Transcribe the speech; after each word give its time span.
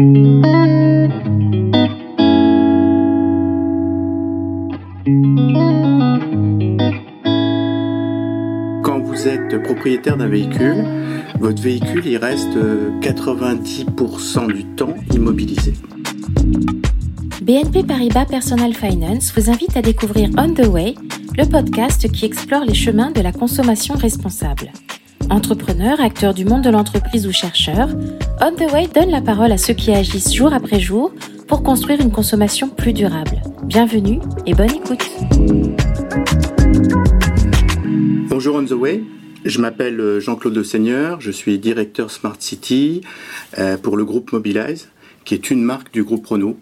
Quand 0.00 0.06
vous 9.00 9.28
êtes 9.28 9.62
propriétaire 9.62 10.16
d'un 10.16 10.28
véhicule, 10.28 10.86
votre 11.38 11.60
véhicule 11.60 12.06
il 12.06 12.16
reste 12.16 12.56
90% 13.02 14.46
du 14.46 14.64
temps 14.64 14.94
immobilisé. 15.12 15.74
BNP 17.42 17.84
Paribas 17.84 18.24
Personal 18.24 18.72
Finance 18.72 19.34
vous 19.36 19.50
invite 19.50 19.76
à 19.76 19.82
découvrir 19.82 20.30
On 20.38 20.54
the 20.54 20.66
Way, 20.66 20.94
le 21.36 21.44
podcast 21.44 22.10
qui 22.10 22.24
explore 22.24 22.64
les 22.64 22.72
chemins 22.72 23.10
de 23.10 23.20
la 23.20 23.32
consommation 23.32 23.96
responsable. 23.96 24.72
Entrepreneurs, 25.28 26.00
acteurs 26.00 26.32
du 26.32 26.46
monde 26.46 26.62
de 26.62 26.70
l'entreprise 26.70 27.26
ou 27.26 27.32
chercheurs, 27.32 27.90
On 28.42 28.52
the 28.52 28.72
Way 28.72 28.88
donne 28.94 29.10
la 29.10 29.20
parole 29.20 29.52
à 29.52 29.58
ceux 29.58 29.74
qui 29.74 29.92
agissent 29.92 30.32
jour 30.32 30.54
après 30.54 30.80
jour 30.80 31.12
pour 31.46 31.62
construire 31.62 32.00
une 32.00 32.10
consommation 32.10 32.70
plus 32.70 32.94
durable. 32.94 33.42
Bienvenue 33.64 34.18
et 34.46 34.54
bonne 34.54 34.70
écoute. 34.70 35.06
Bonjour 38.30 38.56
On 38.56 38.64
the 38.64 38.70
Way, 38.70 39.02
je 39.44 39.60
m'appelle 39.60 40.20
Jean-Claude 40.20 40.56
Le 40.56 40.64
Seigneur, 40.64 41.20
je 41.20 41.30
suis 41.30 41.58
directeur 41.58 42.10
Smart 42.10 42.36
City 42.38 43.02
euh, 43.58 43.76
pour 43.76 43.98
le 43.98 44.06
groupe 44.06 44.32
Mobilize, 44.32 44.88
qui 45.26 45.34
est 45.34 45.50
une 45.50 45.62
marque 45.62 45.92
du 45.92 46.02
groupe 46.02 46.26
Renault 46.26 46.56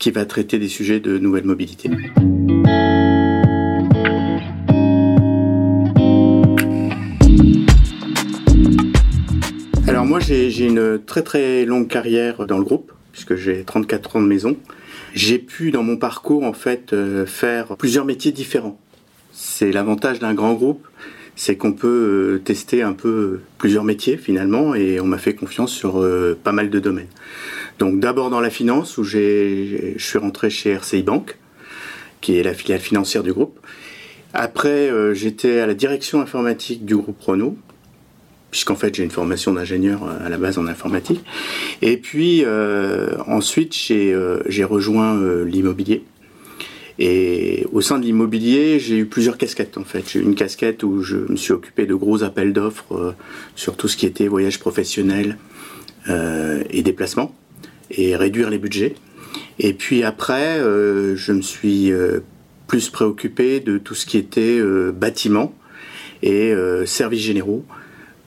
qui 0.00 0.10
va 0.10 0.24
traiter 0.24 0.58
des 0.58 0.68
sujets 0.68 0.98
de 0.98 1.18
nouvelle 1.18 1.44
mobilité. 1.44 1.90
Alors 9.86 10.06
moi 10.06 10.18
j'ai 10.18 10.64
une 10.64 10.98
très 11.04 11.22
très 11.22 11.66
longue 11.66 11.88
carrière 11.88 12.46
dans 12.46 12.56
le 12.56 12.64
groupe, 12.64 12.90
puisque 13.12 13.34
j'ai 13.34 13.64
34 13.64 14.16
ans 14.16 14.22
de 14.22 14.26
maison. 14.26 14.56
J'ai 15.14 15.38
pu 15.38 15.72
dans 15.72 15.82
mon 15.82 15.98
parcours 15.98 16.44
en 16.44 16.54
fait 16.54 16.94
euh, 16.94 17.26
faire 17.26 17.76
plusieurs 17.76 18.06
métiers 18.06 18.32
différents. 18.32 18.80
C'est 19.32 19.72
l'avantage 19.72 20.20
d'un 20.20 20.32
grand 20.32 20.54
groupe, 20.54 20.88
c'est 21.36 21.56
qu'on 21.56 21.72
peut 21.72 22.36
euh, 22.36 22.38
tester 22.42 22.80
un 22.80 22.94
peu 22.94 23.40
plusieurs 23.58 23.84
métiers 23.84 24.16
finalement 24.16 24.74
et 24.74 25.00
on 25.00 25.06
m'a 25.06 25.18
fait 25.18 25.34
confiance 25.34 25.70
sur 25.70 26.00
euh, 26.00 26.38
pas 26.42 26.52
mal 26.52 26.70
de 26.70 26.80
domaines. 26.80 27.10
Donc 27.78 28.00
d'abord 28.00 28.30
dans 28.30 28.40
la 28.40 28.50
finance 28.50 28.96
où 28.96 29.04
je 29.04 29.92
suis 29.98 30.18
rentré 30.18 30.48
chez 30.48 30.72
RCI 30.72 31.02
Bank, 31.02 31.36
qui 32.22 32.38
est 32.38 32.42
la 32.42 32.54
filiale 32.54 32.80
financière 32.80 33.22
du 33.22 33.34
groupe. 33.34 33.60
Après 34.32 34.90
j'étais 35.14 35.60
à 35.60 35.66
la 35.66 35.74
direction 35.74 36.20
informatique 36.20 36.84
du 36.84 36.96
groupe 36.96 37.20
Renault, 37.20 37.56
puisqu'en 38.54 38.76
fait 38.76 38.94
j'ai 38.94 39.02
une 39.02 39.10
formation 39.10 39.52
d'ingénieur 39.52 40.08
à 40.24 40.28
la 40.28 40.38
base 40.38 40.58
en 40.58 40.68
informatique. 40.68 41.24
Et 41.82 41.96
puis 41.96 42.44
ensuite 43.26 43.74
j'ai 43.74 44.64
rejoint 44.64 45.20
l'immobilier 45.44 46.04
et 46.98 47.66
au 47.72 47.80
sein 47.80 47.98
de 47.98 48.04
l'immobilier, 48.04 48.78
j'ai 48.78 48.98
eu 48.98 49.06
plusieurs 49.06 49.36
casquettes 49.36 49.78
en 49.78 49.84
fait. 49.84 50.08
J'ai 50.08 50.20
eu 50.20 50.22
une 50.22 50.36
casquette 50.36 50.84
où 50.84 51.02
je 51.02 51.16
me 51.16 51.36
suis 51.36 51.52
occupé 51.52 51.86
de 51.86 51.94
gros 51.94 52.22
appels 52.22 52.52
d'offres 52.52 52.94
euh, 52.94 53.12
sur 53.56 53.76
tout 53.76 53.88
ce 53.88 53.96
qui 53.96 54.06
était 54.06 54.28
voyage 54.28 54.60
professionnel 54.60 55.36
euh, 56.08 56.62
et 56.70 56.82
déplacement 56.82 57.34
et 57.90 58.14
réduire 58.14 58.48
les 58.48 58.58
budgets. 58.58 58.94
Et 59.58 59.74
puis 59.74 60.04
après, 60.04 60.58
euh, 60.58 61.16
je 61.16 61.32
me 61.32 61.42
suis 61.42 61.92
plus 62.68 62.90
préoccupé 62.90 63.60
de 63.60 63.78
tout 63.78 63.94
ce 63.94 64.06
qui 64.06 64.16
était 64.16 64.60
bâtiment 64.92 65.54
et 66.22 66.54
services 66.86 67.22
généraux 67.22 67.64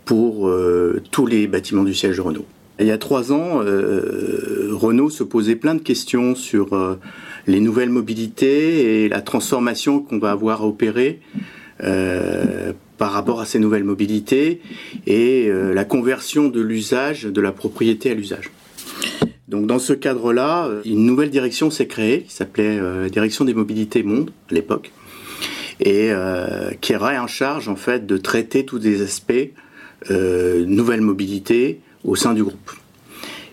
pour 0.07 0.49
tous 1.11 1.25
les 1.27 1.45
bâtiments 1.45 1.83
du 1.83 1.93
siège 1.93 2.17
de 2.17 2.21
Renault. 2.21 2.45
Il 2.79 2.87
y 2.87 2.91
a 2.91 2.97
trois 2.97 3.31
ans, 3.31 3.59
Renault 3.59 5.09
se 5.09 5.23
posait 5.23 5.55
plein 5.55 5.75
de 5.75 5.81
questions 5.81 6.33
sur 6.33 6.97
les 7.45 7.59
nouvelles 7.59 7.89
mobilités 7.89 9.03
et 9.03 9.09
la 9.09 9.21
transformation 9.21 9.99
qu'on 9.99 10.19
va 10.19 10.31
avoir 10.31 10.61
à 10.61 10.65
opérer 10.65 11.19
euh, 11.83 12.73
par 12.97 13.11
rapport 13.11 13.39
à 13.39 13.45
ces 13.45 13.59
nouvelles 13.59 13.83
mobilités 13.83 14.59
et 15.05 15.45
euh, 15.47 15.71
la 15.75 15.85
conversion 15.85 16.47
de 16.47 16.59
l'usage, 16.59 17.25
de 17.25 17.41
la 17.41 17.51
propriété 17.51 18.09
à 18.09 18.15
l'usage. 18.15 18.49
Donc 19.47 19.67
dans 19.67 19.77
ce 19.77 19.93
cadre-là, 19.93 20.67
une 20.83 21.05
nouvelle 21.05 21.29
direction 21.29 21.69
s'est 21.69 21.85
créée 21.85 22.23
qui 22.23 22.33
s'appelait 22.33 22.79
euh, 22.79 23.07
Direction 23.09 23.45
des 23.45 23.53
mobilités 23.53 24.01
monde 24.01 24.31
à 24.49 24.53
l'époque 24.55 24.91
et 25.79 26.09
qui 26.81 26.95
aurait 26.95 27.19
en 27.19 27.27
charge 27.27 27.69
en 27.69 27.75
fait 27.75 28.07
de 28.07 28.17
traiter 28.17 28.65
tous 28.65 28.79
les 28.79 29.03
aspects 29.03 29.51
nouvelles 30.09 31.01
mobilités 31.01 31.79
au 32.03 32.15
sein 32.15 32.33
du 32.33 32.43
groupe. 32.43 32.71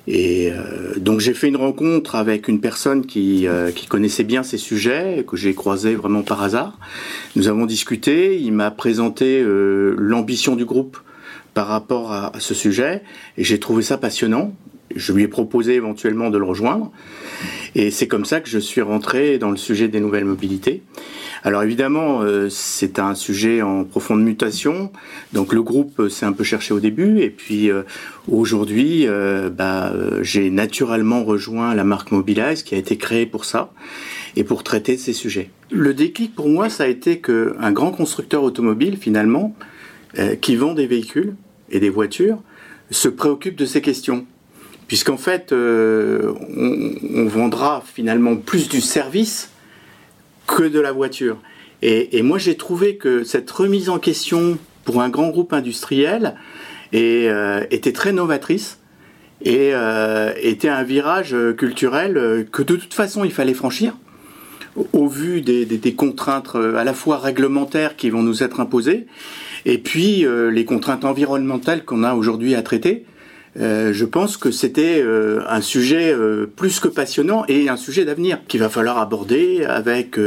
Et 0.06 0.50
euh, 0.52 0.98
donc 0.98 1.20
j'ai 1.20 1.32
fait 1.32 1.48
une 1.48 1.56
rencontre 1.56 2.14
avec 2.14 2.48
une 2.48 2.60
personne 2.60 3.06
qui, 3.06 3.46
euh, 3.46 3.70
qui 3.70 3.86
connaissait 3.86 4.24
bien 4.24 4.42
ces 4.42 4.58
sujets, 4.58 5.24
que 5.26 5.36
j'ai 5.36 5.54
croisé 5.54 5.94
vraiment 5.94 6.22
par 6.22 6.42
hasard. 6.42 6.78
Nous 7.36 7.48
avons 7.48 7.64
discuté, 7.64 8.38
il 8.38 8.52
m'a 8.52 8.70
présenté 8.70 9.40
euh, 9.40 9.94
l'ambition 9.96 10.56
du 10.56 10.64
groupe 10.64 10.98
par 11.54 11.68
rapport 11.68 12.12
à 12.12 12.32
ce 12.40 12.52
sujet, 12.52 13.02
et 13.38 13.44
j'ai 13.44 13.60
trouvé 13.60 13.84
ça 13.84 13.96
passionnant. 13.96 14.52
Je 14.94 15.12
lui 15.12 15.24
ai 15.24 15.28
proposé 15.28 15.74
éventuellement 15.74 16.30
de 16.30 16.38
le 16.38 16.44
rejoindre, 16.44 16.92
et 17.74 17.90
c'est 17.90 18.06
comme 18.06 18.24
ça 18.24 18.40
que 18.40 18.48
je 18.48 18.58
suis 18.58 18.80
rentré 18.80 19.38
dans 19.38 19.50
le 19.50 19.56
sujet 19.56 19.88
des 19.88 20.00
nouvelles 20.00 20.24
mobilités. 20.24 20.82
Alors 21.46 21.62
évidemment, 21.62 22.22
euh, 22.22 22.48
c'est 22.48 22.98
un 22.98 23.14
sujet 23.14 23.60
en 23.60 23.84
profonde 23.84 24.22
mutation. 24.22 24.90
Donc 25.34 25.52
le 25.52 25.62
groupe 25.62 26.00
euh, 26.00 26.08
s'est 26.08 26.24
un 26.24 26.32
peu 26.32 26.42
cherché 26.42 26.72
au 26.72 26.80
début, 26.80 27.20
et 27.20 27.28
puis 27.28 27.70
euh, 27.70 27.82
aujourd'hui, 28.28 29.06
bah, 29.52 29.92
j'ai 30.22 30.48
naturellement 30.48 31.22
rejoint 31.22 31.74
la 31.74 31.84
marque 31.84 32.12
Mobilize 32.12 32.62
qui 32.62 32.74
a 32.74 32.78
été 32.78 32.96
créée 32.96 33.26
pour 33.26 33.44
ça 33.44 33.72
et 34.36 34.44
pour 34.44 34.64
traiter 34.64 34.96
ces 34.96 35.12
sujets. 35.12 35.50
Le 35.70 35.92
déclic 35.92 36.34
pour 36.34 36.48
moi, 36.48 36.70
ça 36.70 36.84
a 36.84 36.86
été 36.86 37.20
qu'un 37.20 37.72
grand 37.72 37.90
constructeur 37.90 38.42
automobile, 38.42 38.96
finalement, 38.96 39.54
qui 40.40 40.56
vend 40.56 40.72
des 40.72 40.86
véhicules 40.86 41.34
et 41.70 41.80
des 41.80 41.90
voitures, 41.90 42.38
se 42.90 43.08
préoccupe 43.08 43.56
de 43.56 43.66
ces 43.66 43.82
questions 43.82 44.26
puisqu'en 44.94 45.16
fait, 45.16 45.52
on, 45.52 46.94
on, 47.16 47.26
vendra 47.26 47.82
finalement 47.84 48.36
plus 48.36 48.68
du 48.68 48.80
service 48.80 49.50
que 50.46 50.62
de 50.62 50.78
la 50.78 50.92
voiture. 50.92 51.38
Et, 51.82 52.22
moi, 52.22 52.38
j'ai 52.38 52.56
trouvé 52.56 52.96
que 52.96 53.24
cette 53.24 53.50
remise 53.50 53.88
en 53.88 53.98
question 53.98 54.56
pour 54.84 55.02
un 55.02 55.08
grand 55.08 55.30
groupe 55.30 55.52
industriel 55.52 56.36
euh, 56.94 57.64
était 57.72 57.90
très 57.90 58.12
novatrice 58.12 58.78
et 59.42 59.70
euh, 59.74 60.32
était 60.40 60.68
un 60.68 60.84
virage 60.84 61.34
culturel 61.58 62.46
que 62.52 62.62
de 62.62 62.76
toute 62.76 62.94
façon 62.94 63.24
il 63.24 63.32
fallait 63.32 63.52
franchir 63.52 63.96
au 64.92 65.08
vu 65.08 65.40
des, 65.40 65.94
contraintes 65.94 66.54
à 66.54 66.84
la 66.84 66.94
fois 66.94 67.18
réglementaires 67.18 67.96
qui 67.96 68.10
vont 68.10 68.22
nous 68.22 68.44
être 68.44 68.60
imposées 68.60 69.06
et 69.64 69.78
puis 69.78 70.24
euh, 70.24 70.50
les 70.50 70.64
contraintes 70.64 71.04
environnementales 71.04 71.84
qu'on 71.84 72.04
a 72.04 72.14
aujourd'hui 72.14 72.54
à 72.54 72.62
traiter. 72.62 73.04
Euh, 73.60 73.92
je 73.92 74.04
pense 74.04 74.36
que 74.36 74.50
c'était 74.50 75.00
euh, 75.00 75.42
un 75.48 75.60
sujet 75.60 76.12
euh, 76.12 76.46
plus 76.46 76.80
que 76.80 76.88
passionnant 76.88 77.44
et 77.46 77.68
un 77.68 77.76
sujet 77.76 78.04
d'avenir 78.04 78.40
qu'il 78.48 78.60
va 78.60 78.68
falloir 78.68 78.98
aborder 78.98 79.64
avec 79.64 80.18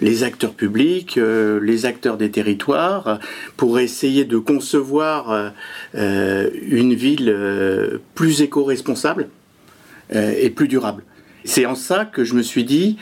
les 0.00 0.24
acteurs 0.24 0.54
publics, 0.54 1.18
les 1.18 1.86
acteurs 1.86 2.16
des 2.16 2.30
territoires, 2.30 3.18
pour 3.56 3.78
essayer 3.78 4.24
de 4.24 4.38
concevoir 4.38 5.52
une 5.94 6.94
ville 6.94 8.00
plus 8.14 8.42
éco-responsable 8.42 9.28
et 10.12 10.50
plus 10.50 10.68
durable. 10.68 11.04
C'est 11.44 11.66
en 11.66 11.74
ça 11.74 12.04
que 12.04 12.24
je 12.24 12.34
me 12.34 12.42
suis 12.42 12.64
dit, 12.64 12.96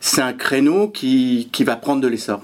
c'est 0.00 0.22
un 0.22 0.32
créneau 0.32 0.88
qui, 0.88 1.48
qui 1.52 1.64
va 1.64 1.76
prendre 1.76 2.00
de 2.00 2.08
l'essor. 2.08 2.42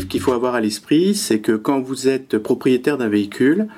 Qu'il 0.00 0.20
faut 0.20 0.32
avoir 0.32 0.54
à 0.54 0.60
l'esprit, 0.60 1.14
c'est 1.14 1.38
que 1.38 1.52
quand 1.52 1.80
vous 1.80 2.08
êtes 2.08 2.38
propriétaire 2.38 2.98
d'un 2.98 3.08
véhicule, 3.08 3.68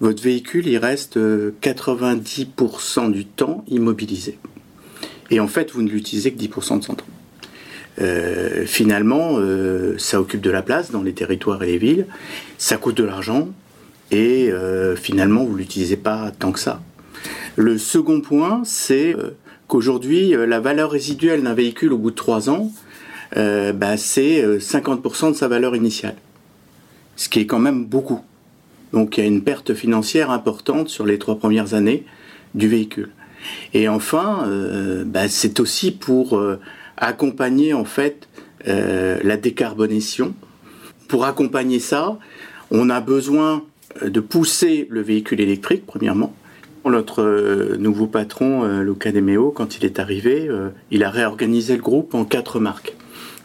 votre 0.00 0.22
véhicule, 0.22 0.66
il 0.66 0.78
reste 0.78 1.18
90% 1.18 3.10
du 3.10 3.24
temps 3.24 3.64
immobilisé. 3.68 4.38
Et 5.30 5.40
en 5.40 5.48
fait, 5.48 5.70
vous 5.72 5.82
ne 5.82 5.90
l'utilisez 5.90 6.32
que 6.32 6.38
10% 6.38 6.78
de 6.78 6.84
son 6.84 6.94
temps. 6.94 7.06
Euh, 8.00 8.64
finalement, 8.66 9.36
euh, 9.38 9.94
ça 9.98 10.20
occupe 10.20 10.40
de 10.40 10.50
la 10.50 10.62
place 10.62 10.90
dans 10.90 11.02
les 11.02 11.12
territoires 11.12 11.62
et 11.62 11.66
les 11.66 11.78
villes, 11.78 12.06
ça 12.58 12.76
coûte 12.76 12.96
de 12.96 13.04
l'argent, 13.04 13.48
et 14.10 14.50
euh, 14.50 14.96
finalement, 14.96 15.44
vous 15.44 15.52
ne 15.52 15.58
l'utilisez 15.58 15.96
pas 15.96 16.32
tant 16.38 16.52
que 16.52 16.58
ça. 16.58 16.80
Le 17.56 17.78
second 17.78 18.20
point, 18.20 18.62
c'est 18.64 19.14
qu'aujourd'hui, 19.68 20.34
la 20.36 20.60
valeur 20.60 20.90
résiduelle 20.90 21.42
d'un 21.44 21.54
véhicule 21.54 21.92
au 21.92 21.98
bout 21.98 22.10
de 22.10 22.16
3 22.16 22.50
ans, 22.50 22.72
euh, 23.36 23.72
bah, 23.72 23.96
c'est 23.96 24.42
50% 24.58 25.26
euh, 25.26 25.30
de 25.30 25.36
sa 25.36 25.48
valeur 25.48 25.74
initiale. 25.74 26.16
Ce 27.16 27.28
qui 27.28 27.40
est 27.40 27.46
quand 27.46 27.58
même 27.58 27.84
beaucoup. 27.84 28.20
Donc 28.92 29.16
il 29.16 29.20
y 29.20 29.24
a 29.24 29.26
une 29.26 29.42
perte 29.42 29.74
financière 29.74 30.30
importante 30.30 30.88
sur 30.88 31.04
les 31.04 31.18
trois 31.18 31.38
premières 31.38 31.74
années 31.74 32.04
du 32.54 32.68
véhicule. 32.68 33.10
Et 33.72 33.88
enfin, 33.88 34.44
euh, 34.46 35.04
bah, 35.04 35.28
c'est 35.28 35.60
aussi 35.60 35.90
pour 35.90 36.40
accompagner 36.96 37.74
en 37.74 37.84
fait 37.84 38.28
la 38.66 39.36
décarbonation. 39.36 40.34
pour 41.08 41.26
accompagner 41.26 41.80
ça, 41.80 42.18
on 42.70 42.88
a 42.88 43.00
besoin 43.00 43.62
de 44.02 44.20
pousser 44.20 44.86
le 44.90 45.02
véhicule 45.02 45.40
électrique, 45.40 45.84
premièrement. 45.86 46.34
Notre 46.86 47.76
nouveau 47.76 48.06
patron, 48.06 48.80
Luca 48.80 49.12
Demeo, 49.12 49.50
quand 49.50 49.76
il 49.76 49.84
est 49.84 49.98
arrivé, 49.98 50.48
il 50.90 51.04
a 51.04 51.10
réorganisé 51.10 51.76
le 51.76 51.82
groupe 51.82 52.14
en 52.14 52.24
quatre 52.24 52.58
marques. 52.58 52.94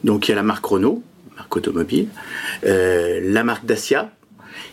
Donc 0.03 0.27
il 0.27 0.31
y 0.31 0.33
a 0.33 0.35
la 0.35 0.43
marque 0.43 0.65
Renault, 0.65 1.03
marque 1.35 1.55
automobile, 1.55 2.07
la 2.63 3.43
marque 3.43 3.65
Dacia, 3.65 4.11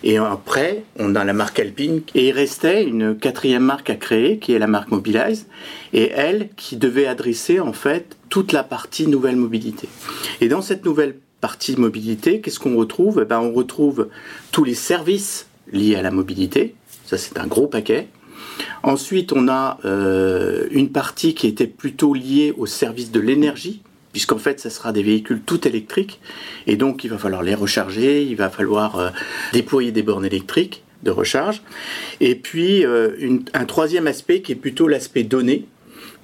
et 0.02 0.18
après, 0.18 0.84
on 0.98 1.14
a 1.14 1.24
la 1.24 1.32
marque 1.32 1.58
Alpine. 1.58 2.02
Et 2.14 2.28
il 2.28 2.32
restait 2.32 2.84
une 2.84 3.16
quatrième 3.16 3.62
marque 3.62 3.90
à 3.90 3.94
créer, 3.94 4.38
qui 4.38 4.52
est 4.52 4.58
la 4.58 4.66
marque 4.66 4.90
Mobilize, 4.90 5.46
et 5.92 6.10
elle 6.10 6.48
qui 6.56 6.76
devait 6.76 7.06
adresser 7.06 7.60
en 7.60 7.72
fait 7.72 8.16
toute 8.28 8.52
la 8.52 8.62
partie 8.62 9.06
nouvelle 9.06 9.36
mobilité. 9.36 9.88
Et 10.40 10.48
dans 10.48 10.62
cette 10.62 10.84
nouvelle 10.84 11.16
partie 11.40 11.76
mobilité, 11.76 12.40
qu'est-ce 12.40 12.58
qu'on 12.58 12.76
retrouve? 12.76 13.20
Eh 13.22 13.24
ben, 13.24 13.40
On 13.40 13.52
retrouve 13.52 14.08
tous 14.52 14.64
les 14.64 14.74
services 14.74 15.48
liés 15.72 15.96
à 15.96 16.02
la 16.02 16.10
mobilité. 16.10 16.74
Ça, 17.04 17.18
c'est 17.18 17.38
un 17.38 17.46
gros 17.46 17.66
paquet. 17.66 18.08
Ensuite, 18.82 19.32
on 19.32 19.48
a 19.48 19.78
euh, 19.84 20.66
une 20.70 20.90
partie 20.90 21.34
qui 21.34 21.46
était 21.46 21.66
plutôt 21.66 22.14
liée 22.14 22.54
au 22.56 22.66
service 22.66 23.10
de 23.10 23.20
l'énergie, 23.20 23.82
puisqu'en 24.16 24.38
fait, 24.38 24.60
ça 24.60 24.70
sera 24.70 24.92
des 24.92 25.02
véhicules 25.02 25.42
tout 25.44 25.68
électriques, 25.68 26.20
et 26.66 26.76
donc 26.76 27.04
il 27.04 27.10
va 27.10 27.18
falloir 27.18 27.42
les 27.42 27.54
recharger, 27.54 28.22
il 28.22 28.34
va 28.34 28.48
falloir 28.48 28.98
euh, 28.98 29.10
déployer 29.52 29.92
des 29.92 30.02
bornes 30.02 30.24
électriques 30.24 30.84
de 31.02 31.10
recharge. 31.10 31.60
Et 32.20 32.34
puis, 32.34 32.86
euh, 32.86 33.10
un 33.52 33.66
troisième 33.66 34.06
aspect 34.06 34.40
qui 34.40 34.52
est 34.52 34.54
plutôt 34.54 34.88
l'aspect 34.88 35.22
données, 35.22 35.66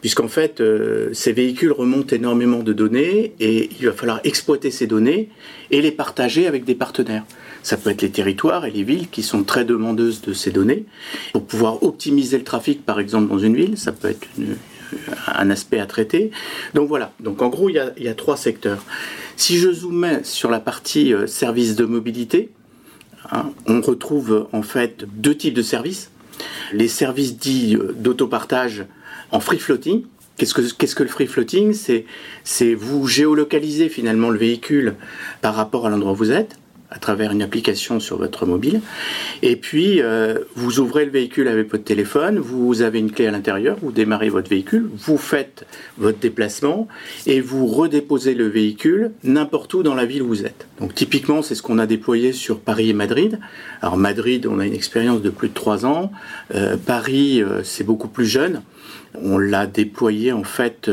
puisqu'en 0.01 0.29
fait, 0.29 0.63
ces 1.13 1.35
véhicules 1.35 1.71
remontent 1.71 2.17
énormément 2.17 2.63
de 2.63 2.73
données, 2.73 3.35
et 3.41 3.69
il 3.79 3.85
va 3.85 3.93
falloir 3.93 4.21
exploiter 4.25 4.71
ces 4.71 4.87
données 4.87 5.29
et 5.71 5.83
les 5.83 5.93
partager 5.93 6.47
avec 6.47 6.65
des 6.65 6.75
partenaires. 6.75 7.25
Ça 7.63 7.77
peut 7.77 7.91
être 7.91 8.01
les 8.01 8.11
territoires 8.11 8.65
et 8.65 8.71
les 8.71 8.85
villes 8.85 9.11
qui 9.11 9.23
sont 9.23 9.45
très 9.45 9.67
demandeuses 9.67 10.23
de 10.23 10.33
ces 10.33 10.51
données. 10.51 10.87
Pour 11.35 11.45
pouvoir 11.45 11.83
optimiser 11.83 12.39
le 12.39 12.45
trafic, 12.45 12.87
par 12.87 12.99
exemple, 13.01 13.29
dans 13.29 13.39
une 13.39 13.55
ville, 13.55 13.77
ça 13.77 13.93
peut 13.93 14.09
être 14.09 14.27
un 15.27 15.51
aspect 15.51 15.79
à 15.79 15.87
traiter. 15.87 16.31
Donc 16.75 16.89
voilà, 16.89 17.13
donc 17.21 17.43
en 17.43 17.49
gros, 17.49 17.69
il 17.69 17.75
y 17.99 18.09
a, 18.09 18.15
trois 18.15 18.37
secteurs. 18.37 18.85
Si 19.37 19.59
je 19.59 19.73
zoome 19.73 20.21
sur 20.23 20.51
la 20.51 20.61
partie 20.61 21.13
euh, 21.15 21.27
services 21.27 21.77
de 21.77 21.85
mobilité, 21.85 22.51
hein, 23.31 23.51
on 23.67 23.81
retrouve 23.81 24.47
en 24.53 24.63
fait 24.63 25.05
deux 25.15 25.37
types 25.37 25.55
de 25.55 25.63
services. 25.63 26.11
Les 26.73 26.89
services 26.89 27.37
dits 27.39 27.77
euh, 27.77 27.93
d'autopartage 27.97 28.85
en 29.31 29.41
free 29.41 29.59
floating, 29.59 30.05
Qu'est-ce 30.39 30.95
que, 30.95 31.03
le 31.03 31.09
free 31.09 31.27
floating? 31.27 31.73
C'est, 31.73 32.05
c'est 32.43 32.75
vous 32.75 33.07
géolocaliser 33.07 33.89
finalement 33.89 34.31
le 34.31 34.39
véhicule 34.39 34.95
par 35.41 35.55
rapport 35.55 35.87
à 35.87 35.91
l'endroit 35.91 36.13
où 36.13 36.17
vous 36.17 36.33
êtes 36.33 36.57
à 36.93 36.99
travers 36.99 37.33
une 37.33 37.43
application 37.43 38.01
sur 38.01 38.19
votre 38.19 38.45
mobile. 38.45 38.83
Et 39.41 39.57
puis, 39.57 40.03
euh, 40.03 40.41
vous 40.55 40.79
ouvrez 40.79 41.07
le 41.07 41.11
véhicule 41.11 41.49
avec 41.49 41.71
votre 41.71 41.85
téléphone, 41.85 42.39
vous 42.39 42.83
avez 42.83 42.99
une 42.99 43.11
clé 43.11 43.27
à 43.27 43.31
l'intérieur, 43.31 43.79
vous 43.81 43.93
démarrez 43.93 44.29
votre 44.29 44.51
véhicule, 44.51 44.91
vous 44.95 45.17
faites 45.17 45.65
votre 45.97 46.19
déplacement 46.19 46.89
et 47.27 47.41
vous 47.41 47.67
redéposez 47.67 48.35
le 48.35 48.47
véhicule 48.47 49.13
n'importe 49.25 49.73
où 49.73 49.83
dans 49.83 49.95
la 49.95 50.05
ville 50.05 50.23
où 50.23 50.29
vous 50.29 50.45
êtes. 50.45 50.67
Donc 50.81 50.95
typiquement, 50.95 51.41
c'est 51.41 51.55
ce 51.55 51.63
qu'on 51.63 51.79
a 51.79 51.87
déployé 51.87 52.33
sur 52.33 52.61
Paris 52.61 52.91
et 52.91 52.95
Madrid. 52.95 53.41
Alors 53.81 53.97
Madrid, 53.97 54.47
on 54.47 54.59
a 54.59 54.67
une 54.67 54.75
expérience 54.75 55.23
de 55.23 55.31
plus 55.31 55.49
de 55.49 55.55
trois 55.55 55.87
ans. 55.87 56.13
Euh, 56.55 56.77
Paris, 56.77 57.43
euh, 57.43 57.63
c'est 57.63 57.85
beaucoup 57.85 58.09
plus 58.09 58.27
jeune. 58.27 58.63
On 59.15 59.39
l'a 59.39 59.67
déployé 59.67 60.33
en 60.33 60.45
fait 60.45 60.91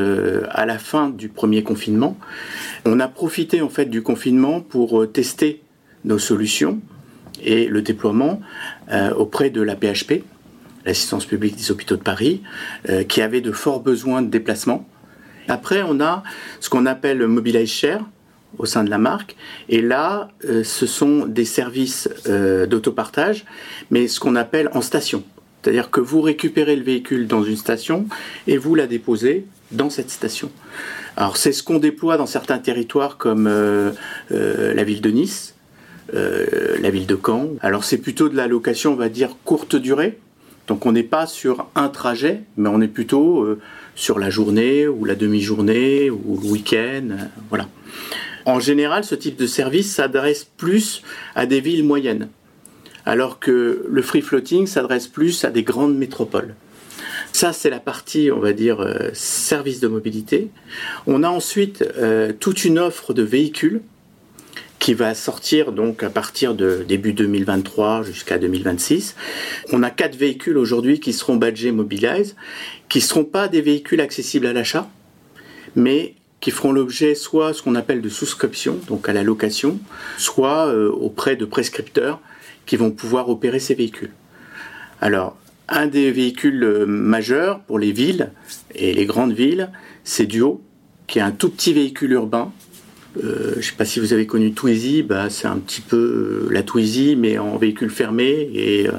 à 0.50 0.66
la 0.66 0.78
fin 0.78 1.10
du 1.10 1.30
premier 1.30 1.64
confinement. 1.64 2.18
On 2.86 3.00
a 3.00 3.08
profité 3.08 3.62
en 3.62 3.70
fait 3.70 3.86
du 3.86 4.02
confinement 4.02 4.60
pour 4.60 5.10
tester 5.10 5.62
nos 6.06 6.20
solutions 6.20 6.82
et 7.44 7.68
le 7.68 7.82
déploiement 7.82 8.42
euh, 8.92 9.14
auprès 9.14 9.50
de 9.50 9.62
la 9.62 9.76
PHP, 9.76 10.24
l'assistance 10.86 11.26
publique 11.26 11.56
des 11.56 11.72
hôpitaux 11.72 11.96
de 11.96 12.02
Paris, 12.02 12.42
euh, 12.90 13.04
qui 13.04 13.22
avait 13.22 13.42
de 13.42 13.52
forts 13.52 13.82
besoins 13.82 14.22
de 14.22 14.28
déplacement. 14.28 14.88
Après, 15.48 15.82
on 15.84 16.00
a 16.00 16.24
ce 16.60 16.70
qu'on 16.70 16.86
appelle 16.86 17.26
Mobilize 17.28 17.70
Share 17.70 18.04
au 18.58 18.66
sein 18.66 18.84
de 18.84 18.90
la 18.90 18.98
marque, 18.98 19.36
et 19.68 19.82
là, 19.82 20.30
euh, 20.46 20.64
ce 20.64 20.88
sont 20.88 21.26
des 21.28 21.46
services 21.46 22.10
d'autopartage, 22.68 23.46
mais 23.92 24.08
ce 24.08 24.20
qu'on 24.20 24.36
appelle 24.36 24.70
en 24.74 24.82
station. 24.82 25.24
C'est-à-dire 25.62 25.92
que 25.92 26.00
vous 26.00 26.22
récupérez 26.22 26.76
le 26.76 26.84
véhicule 26.84 27.28
dans 27.28 27.44
une 27.44 27.58
station 27.58 28.08
et 28.48 28.58
vous 28.58 28.76
la 28.76 28.88
déposez 28.88 29.46
dans 29.72 29.90
cette 29.90 30.10
station. 30.10 30.52
Alors 31.18 31.36
c'est 31.36 31.52
ce 31.52 31.64
qu'on 31.64 31.80
déploie 31.80 32.16
dans 32.16 32.26
certains 32.26 32.60
territoires 32.60 33.18
comme 33.18 33.46
la 34.30 34.84
ville 34.86 35.02
de 35.02 35.10
Nice, 35.10 35.56
euh, 36.14 36.78
la 36.82 36.90
ville 36.90 37.06
de 37.06 37.18
Caen. 37.24 37.50
Alors 37.62 37.84
c'est 37.84 37.98
plutôt 37.98 38.30
de 38.30 38.36
la 38.36 38.48
location, 38.48 38.94
on 38.94 38.96
va 38.96 39.10
dire, 39.10 39.36
courte 39.44 39.76
durée. 39.76 40.18
Donc 40.68 40.86
on 40.86 40.92
n'est 40.92 41.04
pas 41.04 41.28
sur 41.28 41.68
un 41.76 41.90
trajet, 41.90 42.42
mais 42.58 42.70
on 42.70 42.82
est 42.82 42.88
plutôt 42.88 43.44
euh, 43.44 43.60
sur 43.96 44.20
la 44.20 44.30
journée 44.30 44.88
ou 44.88 45.06
la 45.06 45.16
demi-journée 45.16 46.10
ou 46.10 46.40
le 46.42 46.50
week-end. 46.50 47.08
Euh, 47.12 47.26
voilà. 47.50 47.68
En 48.46 48.60
général, 48.60 49.04
ce 49.04 49.16
type 49.16 49.38
de 49.38 49.48
service 49.48 49.94
s'adresse 49.94 50.46
plus 50.58 51.04
à 51.36 51.46
des 51.46 51.60
villes 51.60 51.84
moyennes, 51.84 52.30
alors 53.06 53.40
que 53.40 53.86
le 53.88 54.02
free 54.02 54.22
floating 54.22 54.66
s'adresse 54.66 55.08
plus 55.08 55.44
à 55.44 55.52
des 55.52 55.64
grandes 55.64 55.98
métropoles. 55.98 56.56
Ça, 57.32 57.54
c'est 57.54 57.70
la 57.70 57.80
partie, 57.80 58.32
on 58.32 58.40
va 58.40 58.54
dire, 58.54 58.84
service 59.14 59.80
de 59.82 59.88
mobilité. 59.88 60.50
On 61.06 61.22
a 61.22 61.30
ensuite 61.30 61.86
toute 62.40 62.66
une 62.66 62.80
offre 62.80 63.14
de 63.14 63.22
véhicules 63.22 63.82
qui 64.80 64.94
va 64.94 65.14
sortir 65.14 65.72
donc 65.74 66.04
à 66.04 66.10
partir 66.10 66.56
de 66.56 66.84
début 66.88 67.14
2023 67.14 68.04
jusqu'à 68.04 68.38
2026. 68.38 69.16
On 69.72 69.84
a 69.84 69.90
quatre 69.90 70.16
véhicules 70.16 70.58
aujourd'hui 70.58 71.00
qui 71.00 71.14
seront 71.14 71.36
badgés 71.36 71.72
Mobilize, 71.72 72.36
qui 72.88 73.00
ne 73.00 73.04
seront 73.04 73.26
pas 73.26 73.50
des 73.50 73.62
véhicules 73.62 74.02
accessibles 74.02 74.48
à 74.48 74.54
l'achat, 74.54 74.90
mais 75.76 76.16
qui 76.40 76.52
feront 76.52 76.72
l'objet 76.72 77.16
soit 77.16 77.54
ce 77.54 77.62
qu'on 77.62 77.76
appelle 77.76 78.02
de 78.02 78.10
souscription, 78.10 78.80
donc 78.88 79.10
à 79.10 79.14
la 79.14 79.24
location, 79.24 79.80
soit 80.18 80.68
euh, 80.68 80.90
auprès 80.90 81.36
de 81.36 81.44
prescripteurs 81.44 82.22
qui 82.66 82.78
vont 82.78 82.92
pouvoir 82.92 83.30
opérer 83.30 83.60
ces 83.60 83.76
véhicules. 83.76 84.12
Alors, 85.02 85.38
un 85.68 85.88
des 85.88 86.12
véhicules 86.12 86.64
euh, 86.64 86.86
majeurs 86.86 87.60
pour 87.62 87.78
les 87.78 87.92
villes 87.92 88.32
et 88.74 88.94
les 88.94 89.06
grandes 89.06 89.34
villes, 89.34 89.70
c'est 90.06 90.26
Duo, 90.26 90.62
qui 91.08 91.20
est 91.20 91.24
un 91.24 91.32
tout 91.32 91.50
petit 91.50 91.74
véhicule 91.74 92.14
urbain 92.14 92.54
euh, 93.18 93.54
je 93.54 93.58
ne 93.58 93.62
sais 93.62 93.76
pas 93.76 93.86
si 93.86 94.00
vous 94.00 94.14
avez 94.14 94.26
connu 94.28 94.54
Twizy, 94.54 95.02
bah, 95.04 95.30
c'est 95.30 95.48
un 95.48 95.58
petit 95.58 95.82
peu 95.82 96.46
euh, 96.48 96.54
la 96.54 96.64
Twizy, 96.64 97.16
mais 97.16 97.38
en 97.38 97.58
véhicule 97.58 97.90
fermé 97.90 98.50
et 98.54 98.88
euh, 98.88 98.94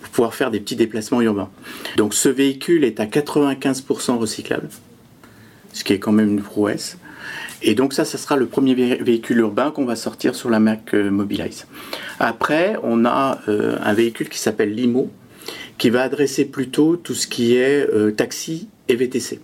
pour 0.00 0.10
pouvoir 0.10 0.34
faire 0.34 0.50
des 0.50 0.60
petits 0.60 0.76
déplacements 0.76 1.20
urbains. 1.20 1.50
Donc 1.96 2.14
ce 2.14 2.28
véhicule 2.28 2.84
est 2.84 3.00
à 3.00 3.06
95% 3.06 4.16
recyclable, 4.16 4.68
ce 5.72 5.82
qui 5.84 5.92
est 5.92 5.98
quand 5.98 6.12
même 6.12 6.30
une 6.30 6.42
prouesse. 6.42 6.98
Et 7.60 7.74
donc 7.74 7.92
ça, 7.92 8.04
ça 8.04 8.18
sera 8.18 8.36
le 8.36 8.46
premier 8.46 8.74
véhicule 8.74 9.38
urbain 9.38 9.72
qu'on 9.72 9.84
va 9.84 9.96
sortir 9.96 10.36
sur 10.36 10.48
la 10.48 10.60
marque 10.60 10.94
Mobilize. 10.94 11.66
Après, 12.20 12.76
on 12.84 13.04
a 13.04 13.40
un 13.48 13.94
véhicule 13.94 14.28
qui 14.28 14.38
s'appelle 14.38 14.72
Limo, 14.72 15.10
qui 15.76 15.90
va 15.90 16.02
adresser 16.02 16.44
plutôt 16.44 16.96
tout 16.96 17.14
ce 17.14 17.26
qui 17.26 17.56
est 17.56 17.84
taxi 18.16 18.68
et 18.86 18.94
VTC. 18.94 19.40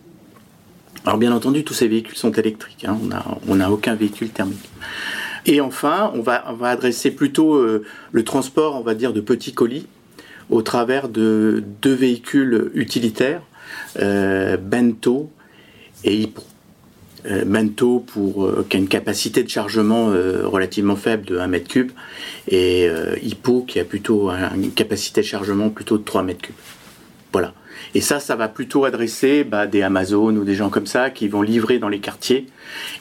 Alors 1.05 1.19
bien 1.19 1.33
entendu, 1.33 1.65
tous 1.65 1.75
ces 1.75 1.89
véhicules 1.89 2.17
sont 2.17 2.33
électriques, 2.33 2.87
hein. 2.89 2.99
on 3.47 3.57
n'a 3.57 3.71
aucun 3.71 3.95
véhicule 3.95 4.31
thermique. 4.31 4.71
Et 5.47 5.61
enfin, 5.61 6.11
on 6.15 6.23
va, 6.23 6.43
adresser 6.63 7.11
plutôt 7.11 7.55
euh, 7.55 7.85
le 8.13 8.25
transport, 8.25 8.77
on 8.77 8.81
va 8.81 8.95
dire, 8.95 9.13
de 9.13 9.21
petits 9.21 9.53
colis 9.53 9.87
au 10.51 10.63
travers 10.63 11.09
de 11.09 11.63
deux 11.83 11.95
véhicules 11.95 12.71
utilitaires, 12.75 13.43
euh, 13.99 14.57
Bento 14.57 15.31
et 16.05 16.17
Hippo. 16.17 16.43
Euh, 17.27 17.45
Bento 17.45 18.01
pour, 18.01 18.51
qui 18.69 18.77
a 18.77 18.81
une 18.81 18.89
capacité 18.89 19.43
de 19.43 19.49
chargement 19.49 20.07
relativement 20.07 20.97
faible 20.97 21.25
de 21.27 21.39
1 21.39 21.49
m3 21.49 21.89
et 22.49 22.89
Hippo 23.23 23.63
qui 23.63 23.81
a 23.81 23.85
plutôt 23.85 24.31
une 24.31 24.73
capacité 24.73 25.21
de 25.23 25.27
chargement 25.27 25.71
plutôt 25.71 25.99
de 25.99 26.05
3 26.05 26.25
m3. 26.25 26.51
Voilà. 27.33 27.55
Et 27.95 28.01
ça, 28.01 28.21
ça 28.21 28.37
va 28.37 28.49
plutôt 28.49 28.85
adresser 28.85 29.45
bah, 29.45 29.67
des 29.67 29.83
Amazon 29.83 30.35
ou 30.37 30.45
des 30.45 30.55
gens 30.55 30.71
comme 30.71 30.87
ça 30.87 31.11
qui 31.11 31.29
vont 31.29 31.43
livrer 31.43 31.79
dans 31.79 31.89
les 31.89 32.01
quartiers 32.01 32.47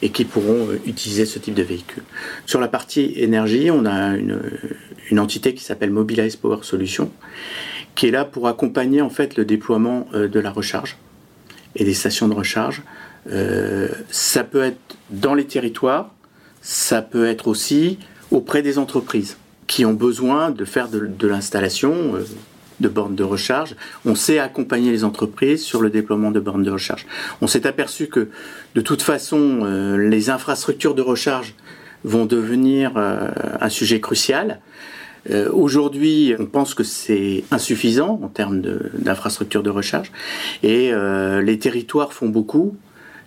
et 0.02 0.10
qui 0.10 0.24
pourront 0.24 0.68
euh, 0.68 0.80
utiliser 0.86 1.26
ce 1.26 1.38
type 1.38 1.54
de 1.54 1.62
véhicule. 1.62 2.02
Sur 2.46 2.60
la 2.60 2.68
partie 2.68 3.12
énergie, 3.16 3.70
on 3.70 3.86
a 3.86 4.16
une, 4.16 5.18
entité 5.18 5.54
qui 5.54 5.62
s'appelle 5.62 5.90
Mobilize 5.90 6.36
Power 6.36 6.58
Solutions 6.62 7.10
qui 7.94 8.08
est 8.08 8.10
là 8.10 8.24
pour 8.24 8.48
accompagner 8.48 9.00
en 9.00 9.10
fait 9.10 9.36
le 9.36 9.44
déploiement 9.44 10.08
euh, 10.12 10.26
de 10.26 10.40
la 10.40 10.50
recharge 10.50 10.96
et 11.76 11.84
des 11.84 11.94
stations 11.94 12.26
de 12.26 12.34
recharge. 12.34 12.82
Euh, 13.30 13.88
ça 14.10 14.42
peut 14.42 14.64
être 14.64 14.96
dans 15.10 15.34
les 15.34 15.44
territoires, 15.44 16.12
ça 16.62 17.00
peut 17.00 17.26
être 17.26 17.46
aussi 17.46 17.98
auprès 18.32 18.62
des 18.62 18.78
entreprises 18.78 19.36
qui 19.68 19.84
ont 19.84 19.94
besoin 19.94 20.50
de 20.50 20.64
faire 20.64 20.88
de, 20.88 21.26
l'installation 21.26 22.14
de 22.80 22.88
bornes 22.88 23.14
de 23.14 23.24
recharge. 23.24 23.76
On 24.04 24.14
sait 24.14 24.38
accompagner 24.38 24.90
les 24.90 25.04
entreprises 25.04 25.62
sur 25.62 25.80
le 25.80 25.90
déploiement 25.90 26.30
de 26.30 26.40
bornes 26.40 26.62
de 26.62 26.70
recharge. 26.70 27.06
On 27.40 27.46
s'est 27.46 27.66
aperçu 27.66 28.08
que 28.08 28.28
de 28.74 28.80
toute 28.80 29.02
façon, 29.02 29.60
euh, 29.62 29.96
les 29.96 30.30
infrastructures 30.30 30.94
de 30.94 31.02
recharge 31.02 31.54
vont 32.04 32.26
devenir 32.26 32.98
un 32.98 33.68
sujet 33.70 33.98
crucial. 33.98 34.60
Aujourd'hui, 35.50 36.34
on 36.38 36.44
pense 36.44 36.74
que 36.74 36.84
c'est 36.84 37.44
insuffisant 37.50 38.20
en 38.22 38.28
termes 38.28 38.60
d'infrastructures 38.60 39.62
de, 39.62 39.70
recharge 39.70 40.12
et 40.62 40.92
les 41.42 41.58
territoires 41.58 42.12
font 42.12 42.28
beaucoup 42.28 42.76